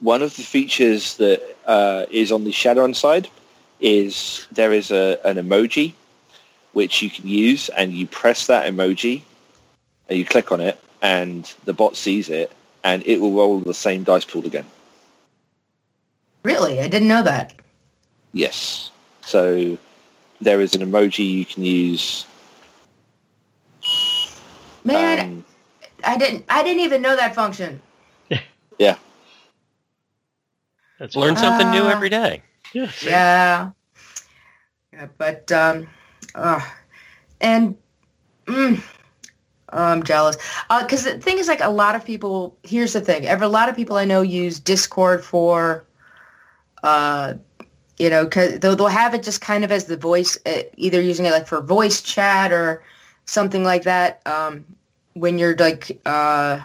[0.00, 3.28] one of the features that uh, is on the Shadowrun side
[3.80, 5.94] is there is a, an emoji
[6.74, 9.22] which you can use and you press that emoji
[10.10, 12.50] and you click on it and the bot sees it
[12.82, 14.64] and it will roll the same dice pool again.
[16.42, 16.80] Really?
[16.80, 17.52] I didn't know that.
[18.32, 18.90] Yes.
[19.20, 19.76] So
[20.40, 22.24] there is an emoji you can use.
[24.84, 25.44] Man, um,
[26.04, 27.80] I didn't, I didn't even know that function.
[28.78, 28.96] yeah.
[30.98, 31.90] That's Learn something new Ah.
[31.92, 32.42] every day.
[32.72, 32.90] Yeah.
[33.02, 33.70] Yeah.
[34.92, 35.86] yeah but um
[36.34, 36.60] uh,
[37.40, 37.76] and
[38.46, 38.82] Mm,
[39.74, 40.36] I'm jealous.
[40.80, 42.56] Because the thing is, like, a lot of people.
[42.62, 43.26] Here's the thing.
[43.26, 45.84] Ever, a lot of people I know use Discord for,
[46.82, 47.34] uh,
[47.98, 51.00] you know, because they'll, they'll have it just kind of as the voice, uh, either
[51.00, 52.82] using it like for voice chat or
[53.24, 54.20] something like that.
[54.26, 54.64] Um,
[55.14, 56.60] when you're like uh,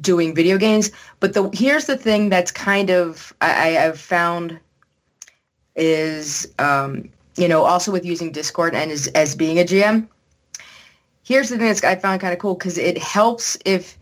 [0.00, 0.90] doing video games.
[1.20, 4.58] But the here's the thing that's kind of I, I've found
[5.76, 10.08] is um, you know also with using Discord and as as being a GM.
[11.24, 13.98] Here's the thing that I found kind of cool because it helps if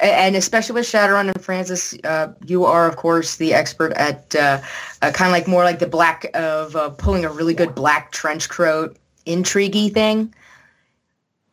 [0.00, 4.60] and especially with Shadowrun and Francis, uh, you are of course the expert at uh,
[5.02, 8.12] uh, kind of like more like the black of uh, pulling a really good black
[8.12, 10.32] trench coat intriguey thing.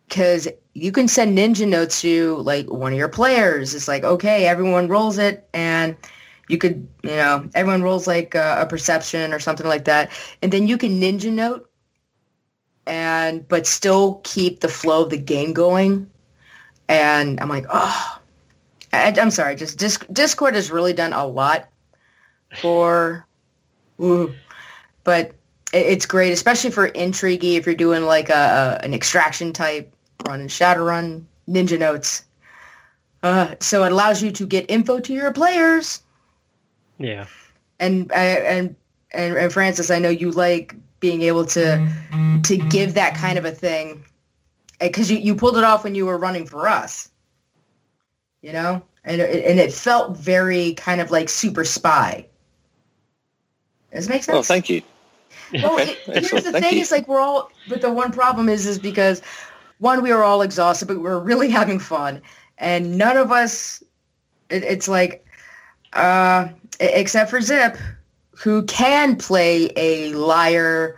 [0.07, 3.73] Because you can send ninja notes to like one of your players.
[3.73, 5.95] It's like okay, everyone rolls it, and
[6.47, 10.11] you could you know everyone rolls like a, a perception or something like that,
[10.43, 11.67] and then you can ninja note,
[12.87, 16.09] and but still keep the flow of the game going.
[16.87, 18.19] And I'm like, oh,
[18.93, 21.67] I, am sorry, just Disc, Discord has really done a lot
[22.61, 23.25] for,
[23.99, 24.33] ooh,
[25.03, 25.33] but
[25.73, 29.91] it, it's great, especially for intrigue if you're doing like a, a an extraction type
[30.27, 32.23] run in Shadowrun, Ninja Notes.
[33.23, 36.01] Uh, so it allows you to get info to your players.
[36.99, 37.25] Yeah.
[37.79, 38.75] And and
[39.11, 41.87] and, and Francis, I know you like being able to
[42.43, 44.03] to give that kind of a thing
[44.79, 47.09] because you, you pulled it off when you were running for us
[48.45, 52.27] you know, and it, and it felt very kind of like super spy.
[53.91, 54.33] Does it make sense?
[54.33, 54.81] Well, thank you.
[55.63, 56.81] Well, Okay, it, here's the Thank thing: you.
[56.81, 59.21] is like we're all, but the one problem is, is because
[59.79, 62.21] one, we were all exhausted, but we were really having fun,
[62.57, 63.83] and none of us.
[64.49, 65.25] It, it's like,
[65.93, 67.77] uh, except for Zip,
[68.35, 70.97] who can play a liar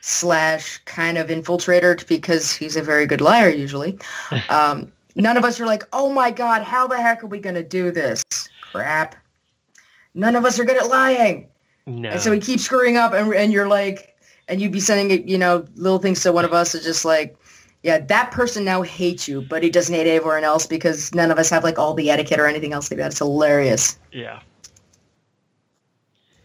[0.00, 3.98] slash kind of infiltrator because he's a very good liar usually.
[4.50, 7.54] Um, none of us are like, oh my god, how the heck are we going
[7.54, 8.22] to do this?
[8.72, 9.14] Crap.
[10.14, 11.48] None of us are good at lying.
[11.86, 12.10] No.
[12.10, 14.16] And so he keeps screwing up, and, and you're like,
[14.48, 17.04] and you'd be sending, it, you know, little things to one of us, is just
[17.04, 17.36] like,
[17.82, 21.38] yeah, that person now hates you, but he doesn't hate everyone else because none of
[21.38, 23.10] us have like all the etiquette or anything else like that.
[23.12, 23.98] It's hilarious.
[24.12, 24.40] yeah.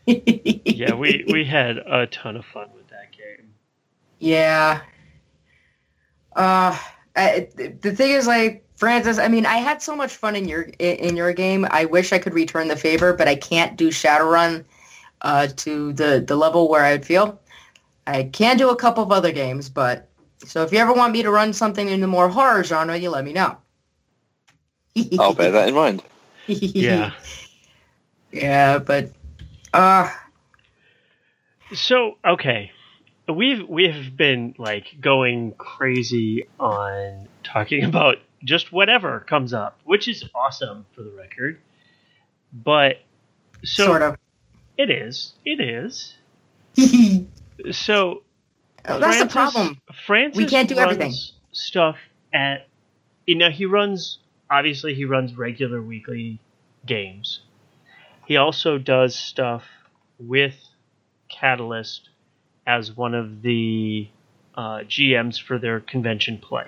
[0.10, 3.54] Yeah, we, we had a ton of fun with that game.
[4.20, 4.82] Yeah.
[6.36, 6.78] Uh,
[7.16, 10.64] I, the thing is, like Francis, I mean, I had so much fun in your
[10.80, 11.68] in your game.
[11.70, 14.64] I wish I could return the favor, but I can't do Shadowrun
[15.22, 17.40] uh, to the the level where I'd feel.
[18.08, 20.08] I can do a couple of other games, but
[20.46, 23.10] so if you ever want me to run something in the more horror genre, you
[23.10, 23.58] let me know.
[25.20, 26.04] I'll bear that in mind.
[26.48, 27.12] Yeah.
[28.32, 29.12] yeah, but
[29.74, 30.12] uh
[31.74, 32.72] So okay,
[33.28, 40.24] we've we've been like going crazy on talking about just whatever comes up, which is
[40.34, 41.60] awesome for the record.
[42.52, 42.98] But
[43.64, 44.18] so sort of.
[44.78, 46.16] it is, it is.
[47.74, 48.24] So
[48.88, 49.82] Oh, that's the problem.
[50.06, 51.14] Francis We can't do runs everything.
[51.52, 51.98] Stuff
[52.34, 52.68] at
[53.26, 56.40] you know he runs obviously he runs regular weekly
[56.86, 57.42] games.
[58.30, 59.64] He also does stuff
[60.20, 60.54] with
[61.30, 62.10] Catalyst
[62.68, 64.08] as one of the
[64.54, 66.68] uh, GMs for their convention play.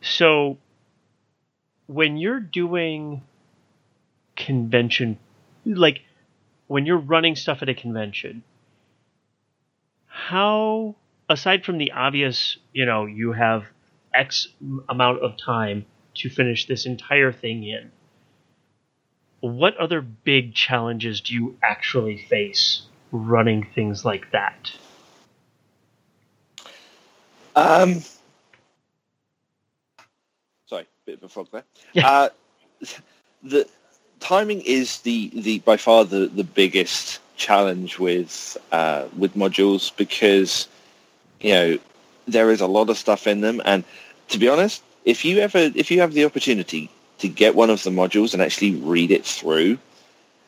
[0.00, 0.58] So
[1.88, 3.24] when you're doing
[4.36, 5.18] convention
[5.64, 6.02] like
[6.68, 8.44] when you're running stuff at a convention
[10.06, 10.94] how
[11.28, 13.64] aside from the obvious you know you have
[14.14, 14.46] X
[14.88, 17.90] amount of time to finish this entire thing in
[19.40, 24.72] what other big challenges do you actually face running things like that
[27.56, 28.02] Um,
[30.66, 31.64] sorry, bit of a frog there.
[31.94, 32.08] Yeah.
[32.08, 32.28] Uh,
[33.42, 33.66] the
[34.20, 40.68] timing is the, the by far the, the biggest challenge with uh, with modules because
[41.40, 41.78] you know
[42.28, 43.84] there is a lot of stuff in them, and
[44.28, 47.82] to be honest, if you ever if you have the opportunity to get one of
[47.82, 49.78] the modules and actually read it through,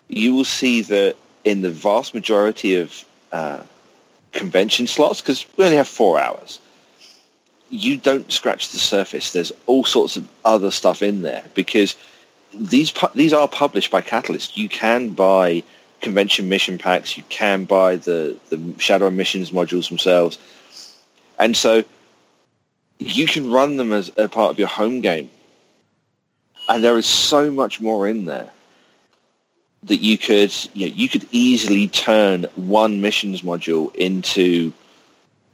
[0.09, 3.63] you will see that in the vast majority of uh,
[4.33, 6.61] convention slots, because we only have four hours,
[7.71, 9.33] you don't scratch the surface.
[9.33, 11.97] There's all sorts of other stuff in there because
[12.55, 14.57] these pu- these are published by Catalyst.
[14.57, 15.63] You can buy
[16.01, 17.17] convention mission packs.
[17.17, 20.39] You can buy the the Shadow missions modules themselves,
[21.39, 21.85] and so
[22.99, 25.31] you can run them as a part of your home game.
[26.69, 28.51] And there is so much more in there
[29.85, 34.73] that you could you, know, you could easily turn one missions module into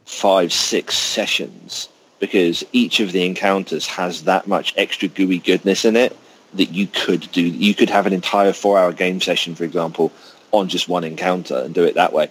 [0.07, 1.89] five, six sessions
[2.19, 6.17] because each of the encounters has that much extra gooey goodness in it
[6.55, 7.43] that you could do.
[7.43, 10.13] You could have an entire four-hour game session, for example,
[10.53, 12.31] on just one encounter and do it that way.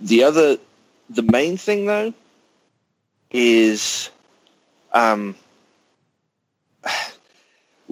[0.00, 0.56] The other,
[1.10, 2.14] the main thing though,
[3.30, 4.10] is
[4.92, 5.34] um,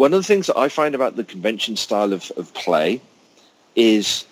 [0.00, 3.02] one of the things that I find about the convention style of, of play
[3.76, 4.24] is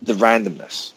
[0.00, 0.92] the randomness.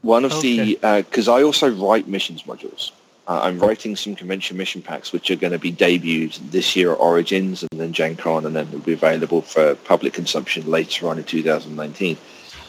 [0.00, 0.76] One of Okay.
[0.76, 2.92] the because I also write missions modules.
[3.28, 6.92] Uh, I'm writing some convention mission packs which are going to be debuted this year
[6.92, 11.08] at Origins and then Gen Con and then will be available for public consumption later
[11.08, 12.16] on in 2019.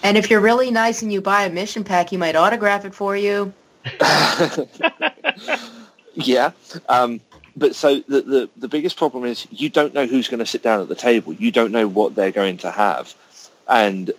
[0.04, 2.94] And if you're really nice and you buy a mission pack, you might autograph it
[2.94, 3.54] for you.
[6.14, 6.52] yeah.
[6.90, 7.22] Um,
[7.56, 10.62] but so the, the, the biggest problem is you don't know who's going to sit
[10.62, 11.34] down at the table.
[11.34, 13.14] You don't know what they're going to have.
[13.68, 14.12] And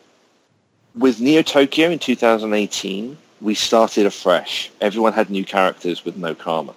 [0.95, 4.70] with Neo Tokyo in 2018, we started afresh.
[4.80, 6.74] Everyone had new characters with no karma.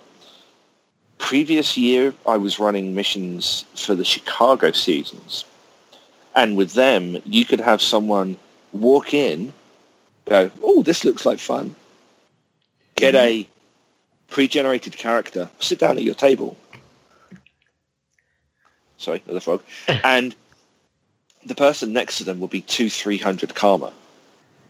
[1.18, 5.45] Previous year, I was running missions for the Chicago seasons.
[6.36, 8.38] And with them, you could have someone
[8.72, 9.53] walk in,
[10.26, 11.76] go, oh, this looks like fun.
[12.95, 13.43] Get mm-hmm.
[13.43, 13.49] a
[14.30, 16.57] pre-generated character, sit down at your table.
[18.97, 19.63] Sorry, another frog.
[19.88, 20.36] and
[21.45, 23.93] the person next to them will be two, three hundred karma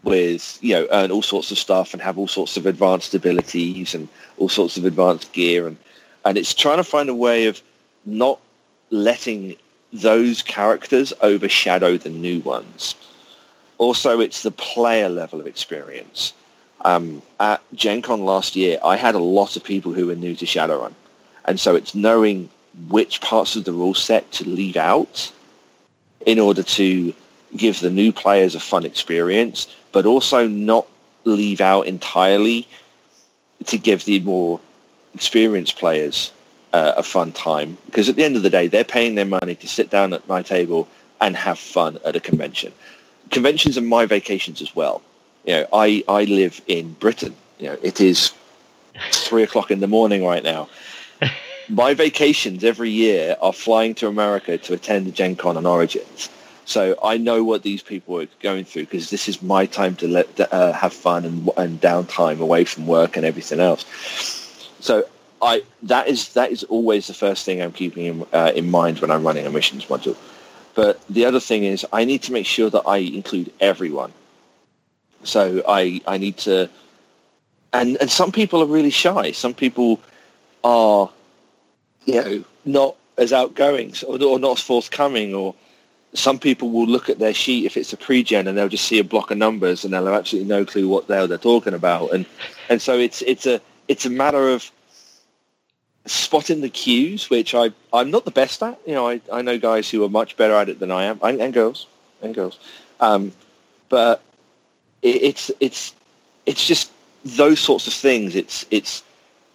[0.02, 3.94] with, you know, earn all sorts of stuff and have all sorts of advanced abilities
[3.94, 4.08] and
[4.38, 5.66] all sorts of advanced gear.
[5.66, 5.76] And,
[6.24, 7.60] and it's trying to find a way of
[8.06, 8.40] not
[8.90, 9.56] letting
[9.92, 12.94] those characters overshadow the new ones.
[13.78, 16.32] Also, it's the player level of experience.
[16.82, 20.34] Um, at Gen Con last year, I had a lot of people who were new
[20.36, 20.94] to Shadowrun.
[21.44, 22.48] And so it's knowing
[22.88, 25.32] which parts of the rule set to leave out
[26.26, 27.14] in order to
[27.56, 30.86] give the new players a fun experience, but also not
[31.24, 32.66] leave out entirely
[33.66, 34.60] to give the more
[35.14, 36.32] experienced players
[36.72, 37.76] uh, a fun time.
[37.86, 40.26] Because at the end of the day, they're paying their money to sit down at
[40.28, 40.88] my table
[41.20, 42.72] and have fun at a convention.
[43.30, 45.02] Conventions are my vacations as well.
[45.44, 47.34] You know, I, I live in Britain.
[47.58, 48.32] You know, it is
[49.12, 50.68] three o'clock in the morning right now.
[51.68, 56.28] My vacations every year are flying to America to attend the Gen Con and Origins.
[56.64, 60.06] So I know what these people are going through because this is my time to
[60.06, 63.84] let uh, have fun and, and downtime away from work and everything else.
[64.80, 65.04] So
[65.42, 69.00] I that is that is always the first thing I'm keeping in, uh, in mind
[69.00, 70.16] when I'm running a missions module.
[70.74, 74.12] But the other thing is I need to make sure that I include everyone.
[75.24, 76.68] So I I need to,
[77.72, 79.32] and and some people are really shy.
[79.32, 80.00] Some people
[80.64, 81.10] are,
[82.04, 85.54] you know, not as outgoing or, or not as forthcoming or
[86.14, 88.98] some people will look at their sheet if it's a pre-gen and they'll just see
[88.98, 91.74] a block of numbers and they'll have absolutely no clue what the hell they're talking
[91.74, 92.12] about.
[92.12, 92.26] And
[92.68, 94.70] and so it's it's a it's a matter of
[96.06, 98.78] spotting the cues, which I I'm not the best at.
[98.86, 101.20] You know, I, I know guys who are much better at it than I am,
[101.22, 101.86] and, and girls
[102.22, 102.58] and girls.
[102.98, 103.32] Um,
[103.88, 104.22] but
[105.02, 105.94] it, it's it's
[106.46, 106.90] it's just
[107.24, 108.34] those sorts of things.
[108.34, 109.02] It's it's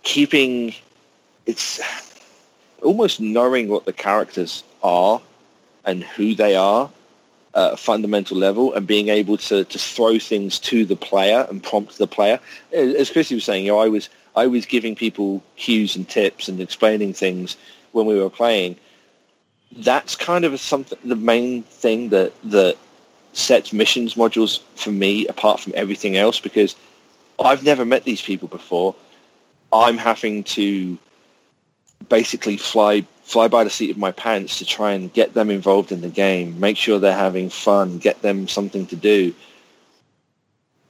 [0.04, 0.74] keeping
[1.46, 1.82] it's
[2.82, 5.22] almost knowing what the characters are
[5.86, 6.90] and who they are
[7.56, 11.64] at a fundamental level and being able to, to throw things to the player and
[11.64, 12.40] prompt the player.
[12.74, 16.50] As Chrissy was saying, you know, I was I was giving people cues and tips
[16.50, 17.56] and explaining things
[17.94, 18.76] when we were playing.
[19.78, 22.78] That's kind of something the main thing that that
[23.36, 26.76] sets missions modules for me apart from everything else because
[27.40, 28.96] I've never met these people before.
[29.74, 30.98] I'm having to
[32.08, 35.92] basically fly fly by the seat of my pants to try and get them involved
[35.92, 39.34] in the game, make sure they're having fun, get them something to do.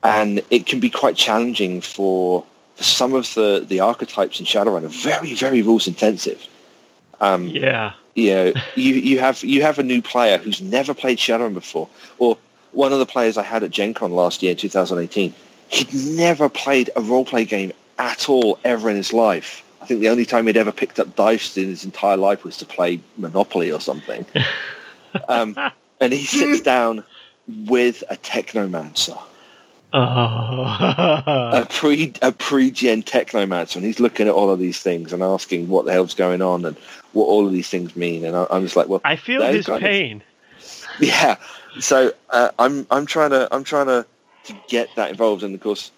[0.04, 4.84] And it can be quite challenging for, for some of the, the archetypes in Shadowrun
[4.84, 6.46] are very, very rules intensive.
[7.22, 7.94] Um, Yeah.
[8.16, 11.90] You know, you, you have you have a new player who's never played Shadowrun before,
[12.18, 12.38] or
[12.72, 15.34] one of the players I had at Gen Con last year, in 2018,
[15.70, 19.64] he'd never played a role-play game at all ever in his life.
[19.82, 22.58] I think the only time he'd ever picked up dice in his entire life was
[22.58, 24.26] to play Monopoly or something.
[25.30, 25.56] um,
[26.02, 27.04] and he sits down
[27.48, 29.22] with a technomancer,
[29.94, 30.02] Oh.
[31.54, 35.70] a pre a pre-gen technomancer, and he's looking at all of these things and asking
[35.70, 36.76] what the hell's going on and
[37.16, 38.26] what all of these things mean.
[38.26, 40.24] And I, I'm just like, well, I feel his kind of- pain.
[41.00, 41.38] yeah.
[41.80, 44.06] So uh, I'm I'm trying to I'm trying to,
[44.46, 45.92] to get that involved, and of course,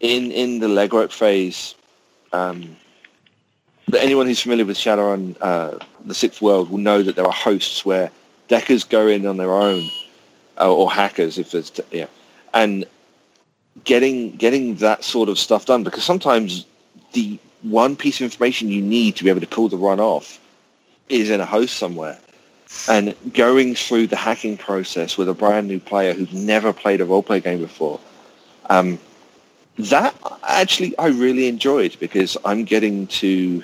[0.00, 1.74] in in the legwork phase,
[2.32, 2.76] um,
[3.88, 7.32] but anyone who's familiar with Shadowrun, uh, the Sixth World, will know that there are
[7.32, 8.10] hosts where
[8.48, 9.88] deckers go in on their own,
[10.60, 12.06] uh, or hackers if there's t- yeah,
[12.52, 12.84] and
[13.82, 16.66] getting getting that sort of stuff done because sometimes
[17.12, 20.38] the one piece of information you need to be able to pull the run off
[21.08, 22.18] is in a host somewhere.
[22.88, 27.06] And going through the hacking process with a brand new player who's never played a
[27.06, 28.00] roleplay game before,
[28.68, 28.98] um,
[29.78, 33.62] that actually I really enjoyed because I'm getting to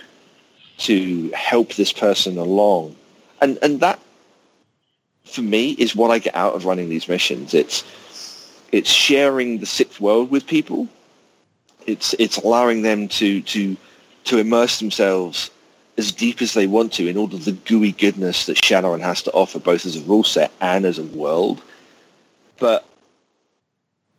[0.78, 2.96] to help this person along,
[3.40, 4.00] and and that
[5.24, 7.54] for me is what I get out of running these missions.
[7.54, 7.84] It's
[8.72, 10.88] it's sharing the sixth world with people.
[11.86, 13.76] It's it's allowing them to to
[14.24, 15.50] to immerse themselves
[15.98, 19.22] as deep as they want to in all of the gooey goodness that Shadowrun has
[19.22, 21.62] to offer, both as a rule set and as a world.
[22.58, 22.86] But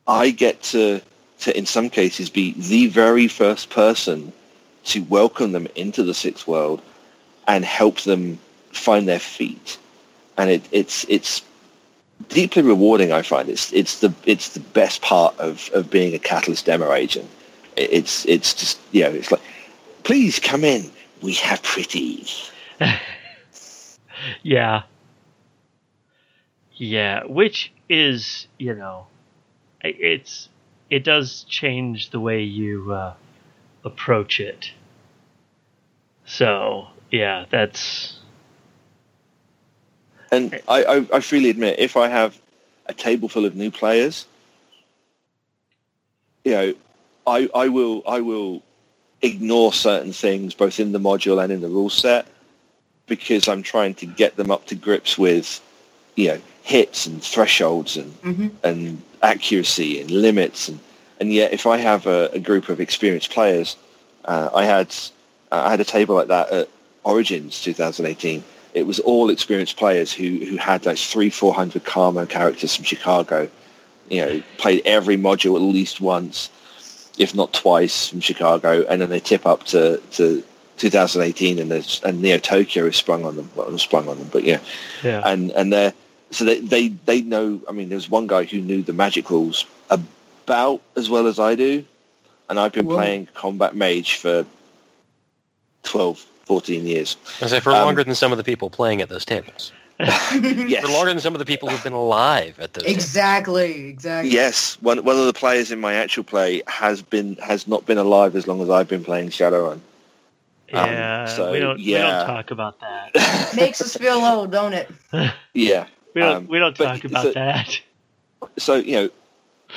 [0.07, 1.01] I get to
[1.39, 4.31] to in some cases be the very first person
[4.83, 6.81] to welcome them into the sixth world
[7.47, 8.39] and help them
[8.71, 9.77] find their feet.
[10.37, 11.41] And it, it's it's
[12.29, 13.11] deeply rewarding.
[13.11, 16.93] I find it's it's the it's the best part of, of being a Catalyst demo
[16.93, 17.29] agent.
[17.75, 19.41] It's it's just you know it's like
[20.03, 20.91] please come in.
[21.21, 22.51] We have pretties.
[24.43, 24.83] yeah.
[26.75, 29.07] Yeah, which is, you know,
[29.81, 30.49] it's
[30.89, 33.13] it does change the way you uh,
[33.85, 34.71] approach it.
[36.25, 38.19] So, yeah, that's
[40.31, 42.39] And I, I, I freely admit, if I have
[42.85, 44.25] a table full of new players,
[46.45, 46.73] you know,
[47.27, 48.63] I, I will I will
[49.21, 52.25] ignore certain things both in the module and in the rule set
[53.07, 55.61] because I'm trying to get them up to grips with,
[56.15, 60.69] you know, hits and thresholds and hmm and accuracy and limits.
[60.69, 60.79] And
[61.19, 63.75] and yet if I have a, a group of experienced players,
[64.25, 64.95] uh, I had
[65.51, 66.69] I had a table like that at
[67.03, 68.43] Origins 2018.
[68.73, 72.85] It was all experienced players who who had those three four hundred Karma characters from
[72.85, 73.49] Chicago,
[74.09, 76.49] you know, played every module at least once,
[77.17, 80.43] if not twice from Chicago, and then they tip up to to
[80.77, 84.43] 2018 and there's and Neo Tokyo is sprung on them, well, sprung on them, but
[84.43, 84.59] yeah,
[85.03, 85.21] yeah.
[85.25, 85.93] and and they're
[86.31, 87.61] so they, they they know.
[87.67, 91.39] I mean, there was one guy who knew the magic rules about as well as
[91.39, 91.85] I do,
[92.49, 92.95] and I've been Whoa.
[92.95, 94.45] playing combat mage for
[95.83, 97.17] 12, 14 years.
[97.41, 99.71] I say for Um, longer than some of the people playing at those tables.
[100.67, 102.95] Yes, For longer than some of the people who've been alive at those tables.
[102.97, 104.31] exactly, exactly.
[104.31, 104.81] yes.
[104.81, 108.35] One one of the players in my actual play has been has not been alive
[108.35, 109.79] as long as I've been playing Shadowrun.
[110.73, 113.51] Um, yeah, so, we don't we don't talk about that.
[113.55, 114.89] Makes us feel old, don't it?
[115.53, 115.85] Yeah.
[116.15, 117.79] We don't Um, we don't talk about so- that.
[118.57, 119.09] so you know,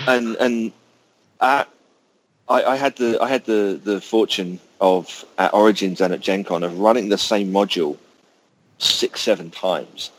[0.06, 0.72] and and
[1.40, 1.68] at,
[2.48, 6.44] I, I had the I had the the fortune of at Origins and at Gen
[6.44, 7.96] Con of running the same module
[8.78, 10.10] six seven times.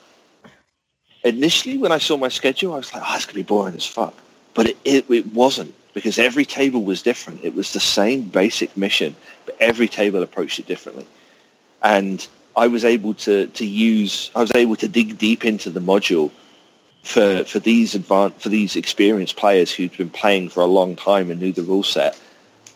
[1.26, 3.86] Initially, when I saw my schedule, I was like, "Oh, it's gonna be boring as
[3.86, 4.14] fuck,"
[4.54, 7.44] but it, it it wasn't because every table was different.
[7.44, 9.16] It was the same basic mission,
[9.46, 11.08] but every table approached it differently,
[11.82, 15.80] and I was able to to use I was able to dig deep into the
[15.80, 16.30] module
[17.02, 21.32] for for these advanced for these experienced players who'd been playing for a long time
[21.32, 22.20] and knew the rule set,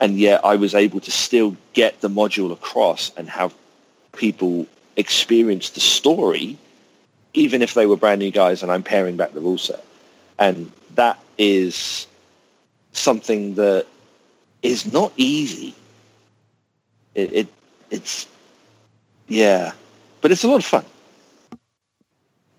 [0.01, 3.53] and yet I was able to still get the module across and have
[4.13, 4.65] people
[4.97, 6.57] experience the story,
[7.33, 9.83] even if they were brand new guys and I'm pairing back the rule set,
[10.37, 12.07] and that is
[12.93, 13.85] something that
[14.61, 15.75] is not easy.
[17.15, 17.47] It, it
[17.91, 18.27] it's
[19.27, 19.71] yeah,
[20.21, 20.85] but it's a lot of fun.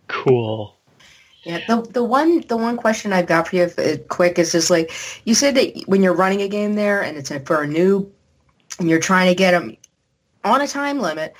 [0.08, 0.76] Cool.
[1.44, 4.70] Yeah, the the one the one question I've got for you, uh, quick, is just
[4.70, 4.92] like
[5.24, 8.10] you said that when you're running a game there and it's a, for a new,
[8.78, 9.76] and you're trying to get them
[10.44, 11.38] on a time limit, and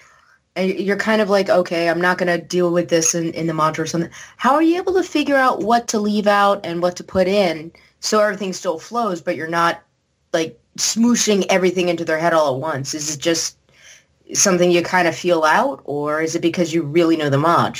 [0.61, 3.53] you're kind of like, okay, I'm not going to deal with this in, in the
[3.53, 4.11] module or something.
[4.37, 7.29] How are you able to figure out what to leave out and what to put
[7.29, 9.83] in so everything still flows, but you're not
[10.33, 12.95] like smooshing everything into their head all at once?
[12.95, 13.57] Is it just
[14.33, 17.79] something you kind of feel out, or is it because you really know the mod?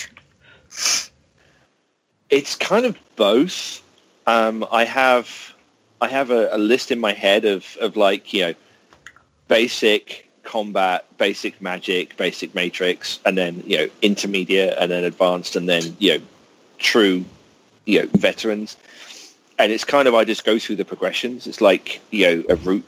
[2.31, 3.83] It's kind of both.
[4.27, 5.55] Um, I have
[6.01, 8.55] I have a, a list in my head of, of like you know
[9.49, 15.69] basic combat, basic magic, basic matrix, and then you know intermediate, and then advanced, and
[15.69, 16.25] then you know
[16.79, 17.25] true
[17.87, 18.77] you know veterans.
[19.61, 21.47] And it's kind of I just go through the progressions.
[21.47, 22.85] It's like you know a route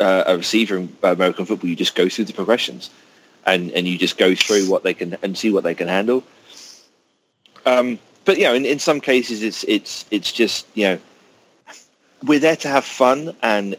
[0.00, 1.70] uh, a receiver in American football.
[1.70, 2.90] You just go through the progressions,
[3.44, 6.24] and and you just go through what they can and see what they can handle.
[7.64, 10.98] Um, but you know, in, in some cases, it's it's it's just you know,
[12.24, 13.76] we're there to have fun, and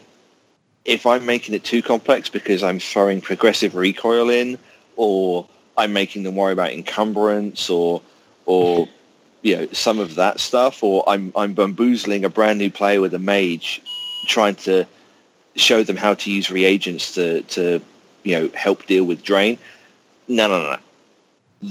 [0.88, 4.58] if I'm making it too complex because I'm throwing progressive recoil in,
[4.96, 8.00] or I'm making them worry about encumbrance, or
[8.46, 8.88] or
[9.42, 13.12] you know some of that stuff, or I'm I'm bamboozling a brand new player with
[13.12, 13.82] a mage
[14.26, 14.86] trying to
[15.56, 17.80] show them how to use reagents to, to
[18.22, 19.58] you know, help deal with drain.
[20.26, 20.78] No, no,
[21.62, 21.70] no.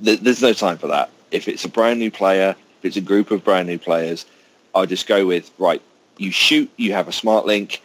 [0.00, 1.10] There's no time for that.
[1.30, 4.26] If it's a brand new player, if it's a group of brand new players,
[4.74, 5.82] I'll just go with, right,
[6.18, 7.82] you shoot, you have a smart link,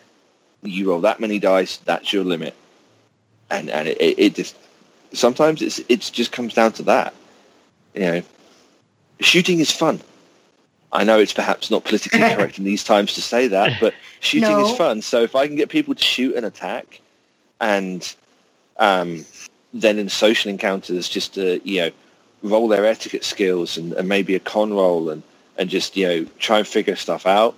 [0.63, 2.55] you roll that many dice, that's your limit.
[3.49, 4.55] And, and it, it just,
[5.13, 7.13] sometimes it's, it just comes down to that.
[7.93, 8.21] You know,
[9.19, 10.01] shooting is fun.
[10.93, 14.57] I know it's perhaps not politically correct in these times to say that, but shooting
[14.57, 14.65] No.
[14.65, 15.01] is fun.
[15.01, 17.01] So if I can get people to shoot and attack,
[17.59, 18.13] and
[18.77, 19.25] um,
[19.73, 21.91] then in social encounters, just to you know
[22.43, 25.23] roll their etiquette skills and, and maybe a con roll and
[25.57, 27.55] and just you know try and figure stuff out.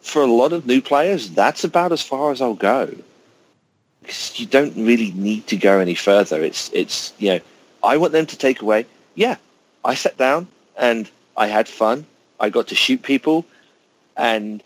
[0.00, 2.94] For a lot of new players, that's about as far as I'll go.
[4.00, 6.42] Because you don't really need to go any further.
[6.42, 7.40] It's it's you know
[7.82, 8.86] I want them to take away.
[9.14, 9.36] Yeah,
[9.84, 10.46] I sat down
[10.76, 12.06] and I had fun.
[12.40, 13.44] I got to shoot people,
[14.16, 14.62] and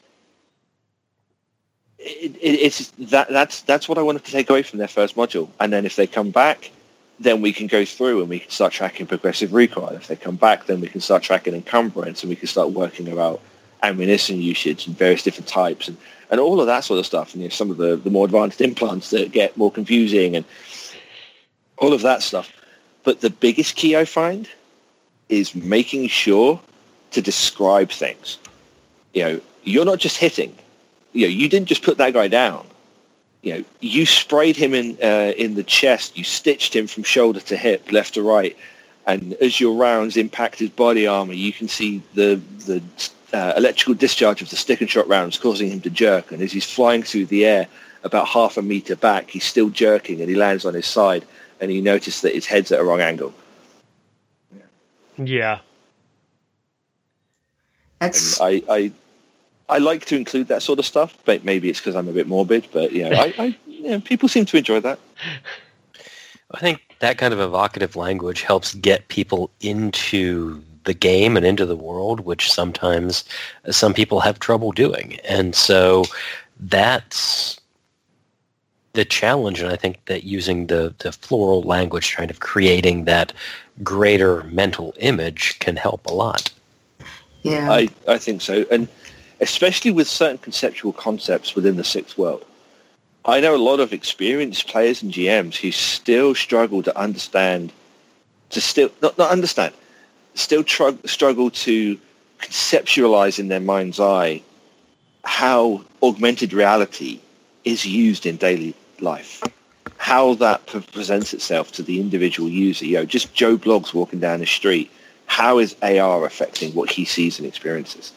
[1.98, 5.16] it, it, it's that that's that's what I wanted to take away from their first
[5.16, 5.48] module.
[5.58, 6.70] And then if they come back,
[7.18, 9.88] then we can go through and we can start tracking progressive recoil.
[9.88, 13.08] If they come back, then we can start tracking encumbrance and we can start working
[13.08, 13.40] about
[13.82, 15.96] ammunition usage and various different types and,
[16.30, 17.34] and all of that sort of stuff.
[17.34, 20.44] And you know, some of the, the more advanced implants that get more confusing and
[21.78, 22.52] all of that stuff.
[23.04, 24.48] But the biggest key I find
[25.28, 26.60] is making sure
[27.10, 28.38] to describe things.
[29.14, 30.54] You know, you're not just hitting.
[31.12, 32.66] You know, you didn't just put that guy down.
[33.42, 36.16] You know, you sprayed him in uh, in the chest.
[36.16, 38.56] You stitched him from shoulder to hip, left to right,
[39.06, 42.80] and as your rounds impact his body armor, you can see the the
[43.32, 46.32] uh, electrical discharge of the stick and shock rounds causing him to jerk.
[46.32, 47.66] And as he's flying through the air,
[48.04, 51.24] about half a meter back, he's still jerking, and he lands on his side,
[51.60, 53.32] and you notice that his head's at a wrong angle.
[55.16, 55.60] Yeah.
[58.00, 58.92] That's I, I
[59.68, 62.26] I like to include that sort of stuff, but maybe it's because I'm a bit
[62.26, 62.66] morbid.
[62.72, 64.98] But you know, I, I you know, people seem to enjoy that.
[66.50, 71.66] I think that kind of evocative language helps get people into the game and into
[71.66, 73.24] the world, which sometimes
[73.70, 75.18] some people have trouble doing.
[75.24, 76.04] And so
[76.60, 77.60] that's
[78.92, 79.60] the challenge.
[79.60, 83.32] And I think that using the, the floral language, kind of creating that
[83.82, 86.52] greater mental image can help a lot.
[87.42, 87.70] yeah.
[87.70, 88.88] I, I think so, and
[89.40, 92.44] especially with certain conceptual concepts within the sixth world.
[93.24, 97.72] I know a lot of experienced players and GMs who still struggle to understand,
[98.50, 99.74] to still not not understand,
[100.34, 101.98] still tr- struggle to
[102.38, 104.42] conceptualize in their mind's eye
[105.24, 107.20] how augmented reality
[107.64, 109.42] is used in daily life,
[109.98, 112.84] how that pre- presents itself to the individual user.
[112.84, 114.90] You know, just Joe Bloggs walking down the street.
[115.26, 118.12] How is AR affecting what he sees and experiences?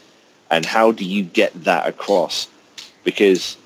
[0.52, 2.48] And how do you get that across?
[3.04, 3.58] Because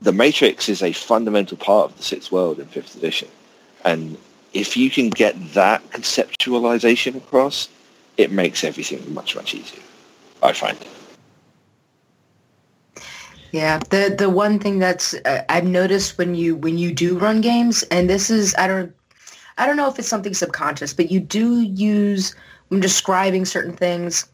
[0.00, 3.28] the Matrix is a fundamental part of the sixth world in fifth edition.
[3.84, 4.16] And
[4.52, 7.68] if you can get that conceptualization across,
[8.16, 9.82] it makes everything much, much easier.
[10.42, 10.78] I find.
[13.52, 17.40] Yeah, the the one thing that's uh, I've noticed when you when you do run
[17.40, 18.94] games, and this is I don't
[19.56, 22.34] I don't know if it's something subconscious, but you do use
[22.68, 24.26] when describing certain things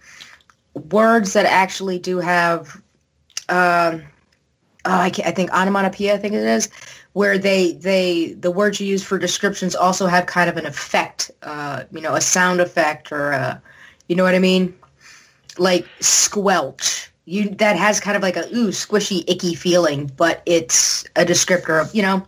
[0.91, 2.81] words that actually do have
[3.49, 4.03] um
[4.85, 6.69] oh, I, I think onomatopoeia I think it is
[7.13, 11.31] where they they the words you use for descriptions also have kind of an effect
[11.43, 13.63] uh you know a sound effect or a
[14.09, 14.77] you know what I mean?
[15.59, 17.11] Like squelch.
[17.25, 21.81] You that has kind of like a ooh squishy icky feeling but it's a descriptor
[21.81, 22.27] of you know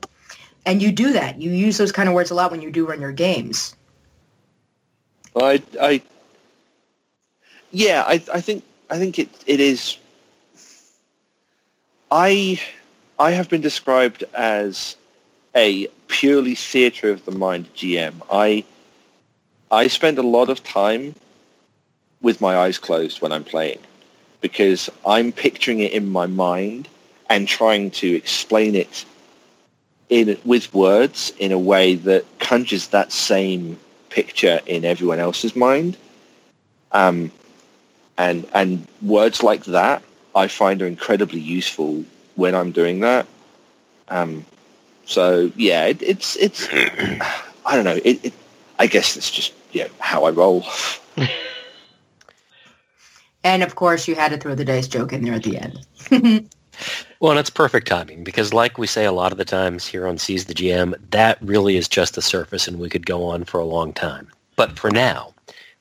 [0.67, 1.41] and you do that.
[1.41, 3.75] You use those kind of words a lot when you do run your games.
[5.37, 6.03] I, I,
[7.71, 9.99] yeah, I, I think, I think it, it is.
[12.17, 12.61] I,
[13.19, 14.95] I have been described as
[15.57, 18.15] a purely theatre of the mind GM.
[18.31, 18.63] I,
[19.73, 21.17] I spend a lot of time
[22.23, 23.81] with my eyes closed when I'm playing
[24.41, 26.89] because I'm picturing it in my mind
[27.29, 29.05] and trying to explain it
[30.09, 33.77] in with words in a way that conjures that same
[34.11, 35.97] picture in everyone else's mind.
[36.93, 37.33] Um,
[38.17, 40.05] and and words like that
[40.35, 42.05] I find are incredibly useful
[42.35, 43.27] when I'm doing that.
[44.09, 44.45] Um,
[45.05, 48.01] so yeah, it, it's it's I don't know.
[48.05, 48.33] It, it
[48.79, 50.65] I guess it's just you know, how I roll.
[53.45, 55.87] and of course you had to throw the dice joke in there at the end
[57.21, 60.07] Well, and it's perfect timing because, like we say a lot of the times here
[60.07, 63.45] on Seize the GM, that really is just the surface and we could go on
[63.45, 64.29] for a long time.
[64.57, 65.34] But for now,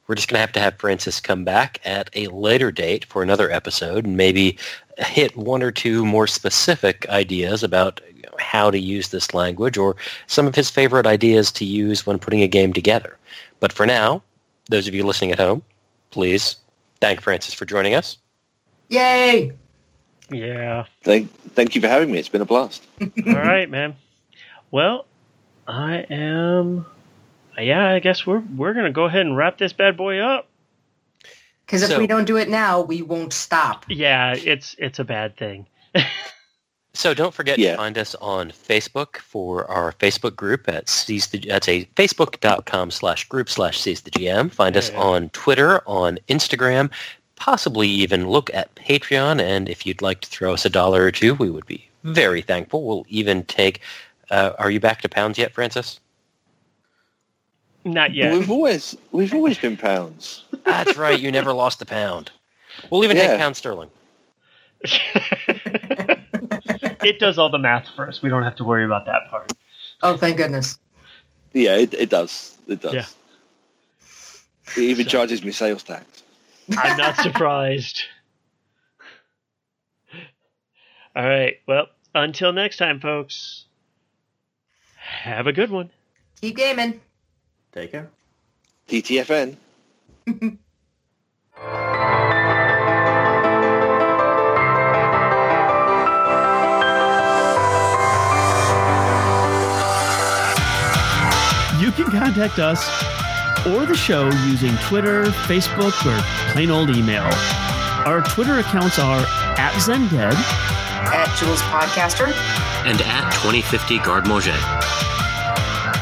[0.07, 3.23] we're just going to have to have Francis come back at a later date for
[3.23, 4.57] another episode and maybe
[4.97, 8.01] hit one or two more specific ideas about
[8.39, 9.95] how to use this language or
[10.27, 13.17] some of his favorite ideas to use when putting a game together.
[13.59, 14.23] But for now,
[14.69, 15.63] those of you listening at home,
[16.11, 16.57] please
[16.99, 18.17] thank Francis for joining us.
[18.89, 19.51] Yay!
[20.29, 20.85] Yeah.
[21.03, 22.19] Thank, thank you for having me.
[22.19, 22.83] It's been a blast.
[23.01, 23.95] All right, man.
[24.71, 25.05] Well,
[25.67, 26.85] I am.
[27.59, 30.47] Yeah, I guess we're we're gonna go ahead and wrap this bad boy up.
[31.65, 33.85] Because if So- we don't do it now, we won't stop.
[33.87, 35.65] Yeah, it's it's a bad thing.
[36.95, 37.71] So don't forget Yeah.
[37.71, 42.91] to find us on Facebook for our Facebook group at Seize the that's a facebook.com
[42.91, 44.51] slash group slash Seize the GM.
[44.51, 44.99] Find us Yeah.
[44.99, 46.91] on Twitter, on Instagram,
[47.35, 49.41] possibly even look at Patreon.
[49.41, 52.43] And if you'd like to throw us a dollar or two, we would be very
[52.43, 52.83] thankful.
[52.85, 53.79] We'll even take.
[54.29, 55.99] Uh, are you back to pounds yet, Francis?
[57.85, 58.33] Not yet.
[58.33, 60.45] We've always we've always been pounds.
[60.63, 61.19] That's right.
[61.19, 62.31] You never lost a pound.
[62.89, 63.27] We'll even Yeah.
[63.27, 63.89] take pound sterling.
[67.03, 68.21] it does all the math for us.
[68.21, 69.51] We don't have to worry about that part.
[70.01, 70.79] Oh, thank goodness.
[71.53, 72.57] Yeah, it, it does.
[72.67, 72.93] It does.
[72.93, 73.05] Yeah.
[74.77, 76.23] It even So- charges me sales tax.
[76.77, 78.03] I'm not surprised.
[81.15, 81.55] All right.
[81.67, 83.65] Well, until next time, folks.
[84.97, 85.91] Have a good one.
[86.41, 87.01] Keep gaming.
[87.73, 88.09] Take care.
[88.87, 89.57] TTFN.
[101.83, 102.87] You can contact us
[103.67, 106.21] or the show using Twitter, Facebook, or
[106.53, 107.27] plain old email.
[108.05, 109.25] Our Twitter accounts are
[109.57, 112.27] at Zendead, At Joules Podcaster.
[112.85, 114.82] And at 2050 Guard-a-manger.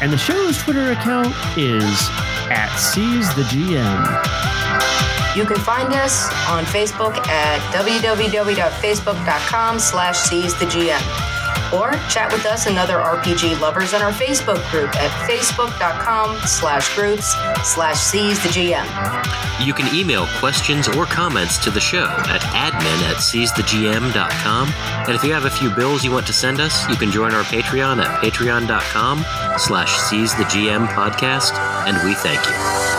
[0.02, 2.08] And the show's Twitter account is
[2.50, 5.36] at Seize the GM.
[5.36, 11.31] You can find us on Facebook at www.facebook.com slash seize the GM.
[11.74, 16.94] Or chat with us and other RPG lovers in our Facebook group at facebook.com slash
[16.94, 19.64] groups slash seize the GM.
[19.64, 24.68] You can email questions or comments to the show at admin at seizethegm.com.
[25.06, 27.32] And if you have a few bills you want to send us, you can join
[27.32, 29.24] our Patreon at patreon.com
[29.58, 31.52] slash seizethegm podcast,
[31.86, 32.91] and we thank you.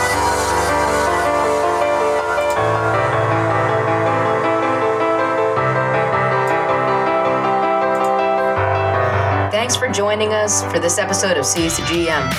[9.63, 12.29] Thanks for joining us for this episode of Seize the GM.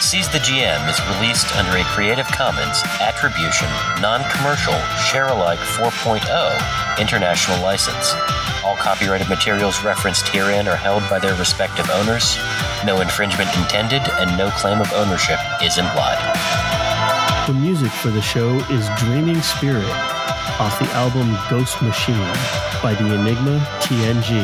[0.00, 3.68] Seize the GM is released under a Creative Commons Attribution,
[4.00, 4.74] Non-Commercial,
[5.06, 8.12] Share-alike 4.0 international license.
[8.64, 12.36] All copyrighted materials referenced herein are held by their respective owners.
[12.86, 16.22] No infringement intended and no claim of ownership is implied.
[17.48, 19.90] The music for the show is Dreaming Spirit
[20.60, 22.14] off the album Ghost Machine
[22.80, 24.38] by the Enigma TNG.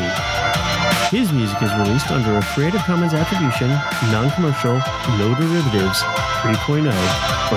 [1.09, 3.69] His music is released under a Creative Commons Attribution,
[4.11, 4.75] Non Commercial,
[5.17, 6.01] No Derivatives
[6.43, 6.91] 3.0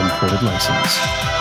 [0.01, 1.36] Unported license.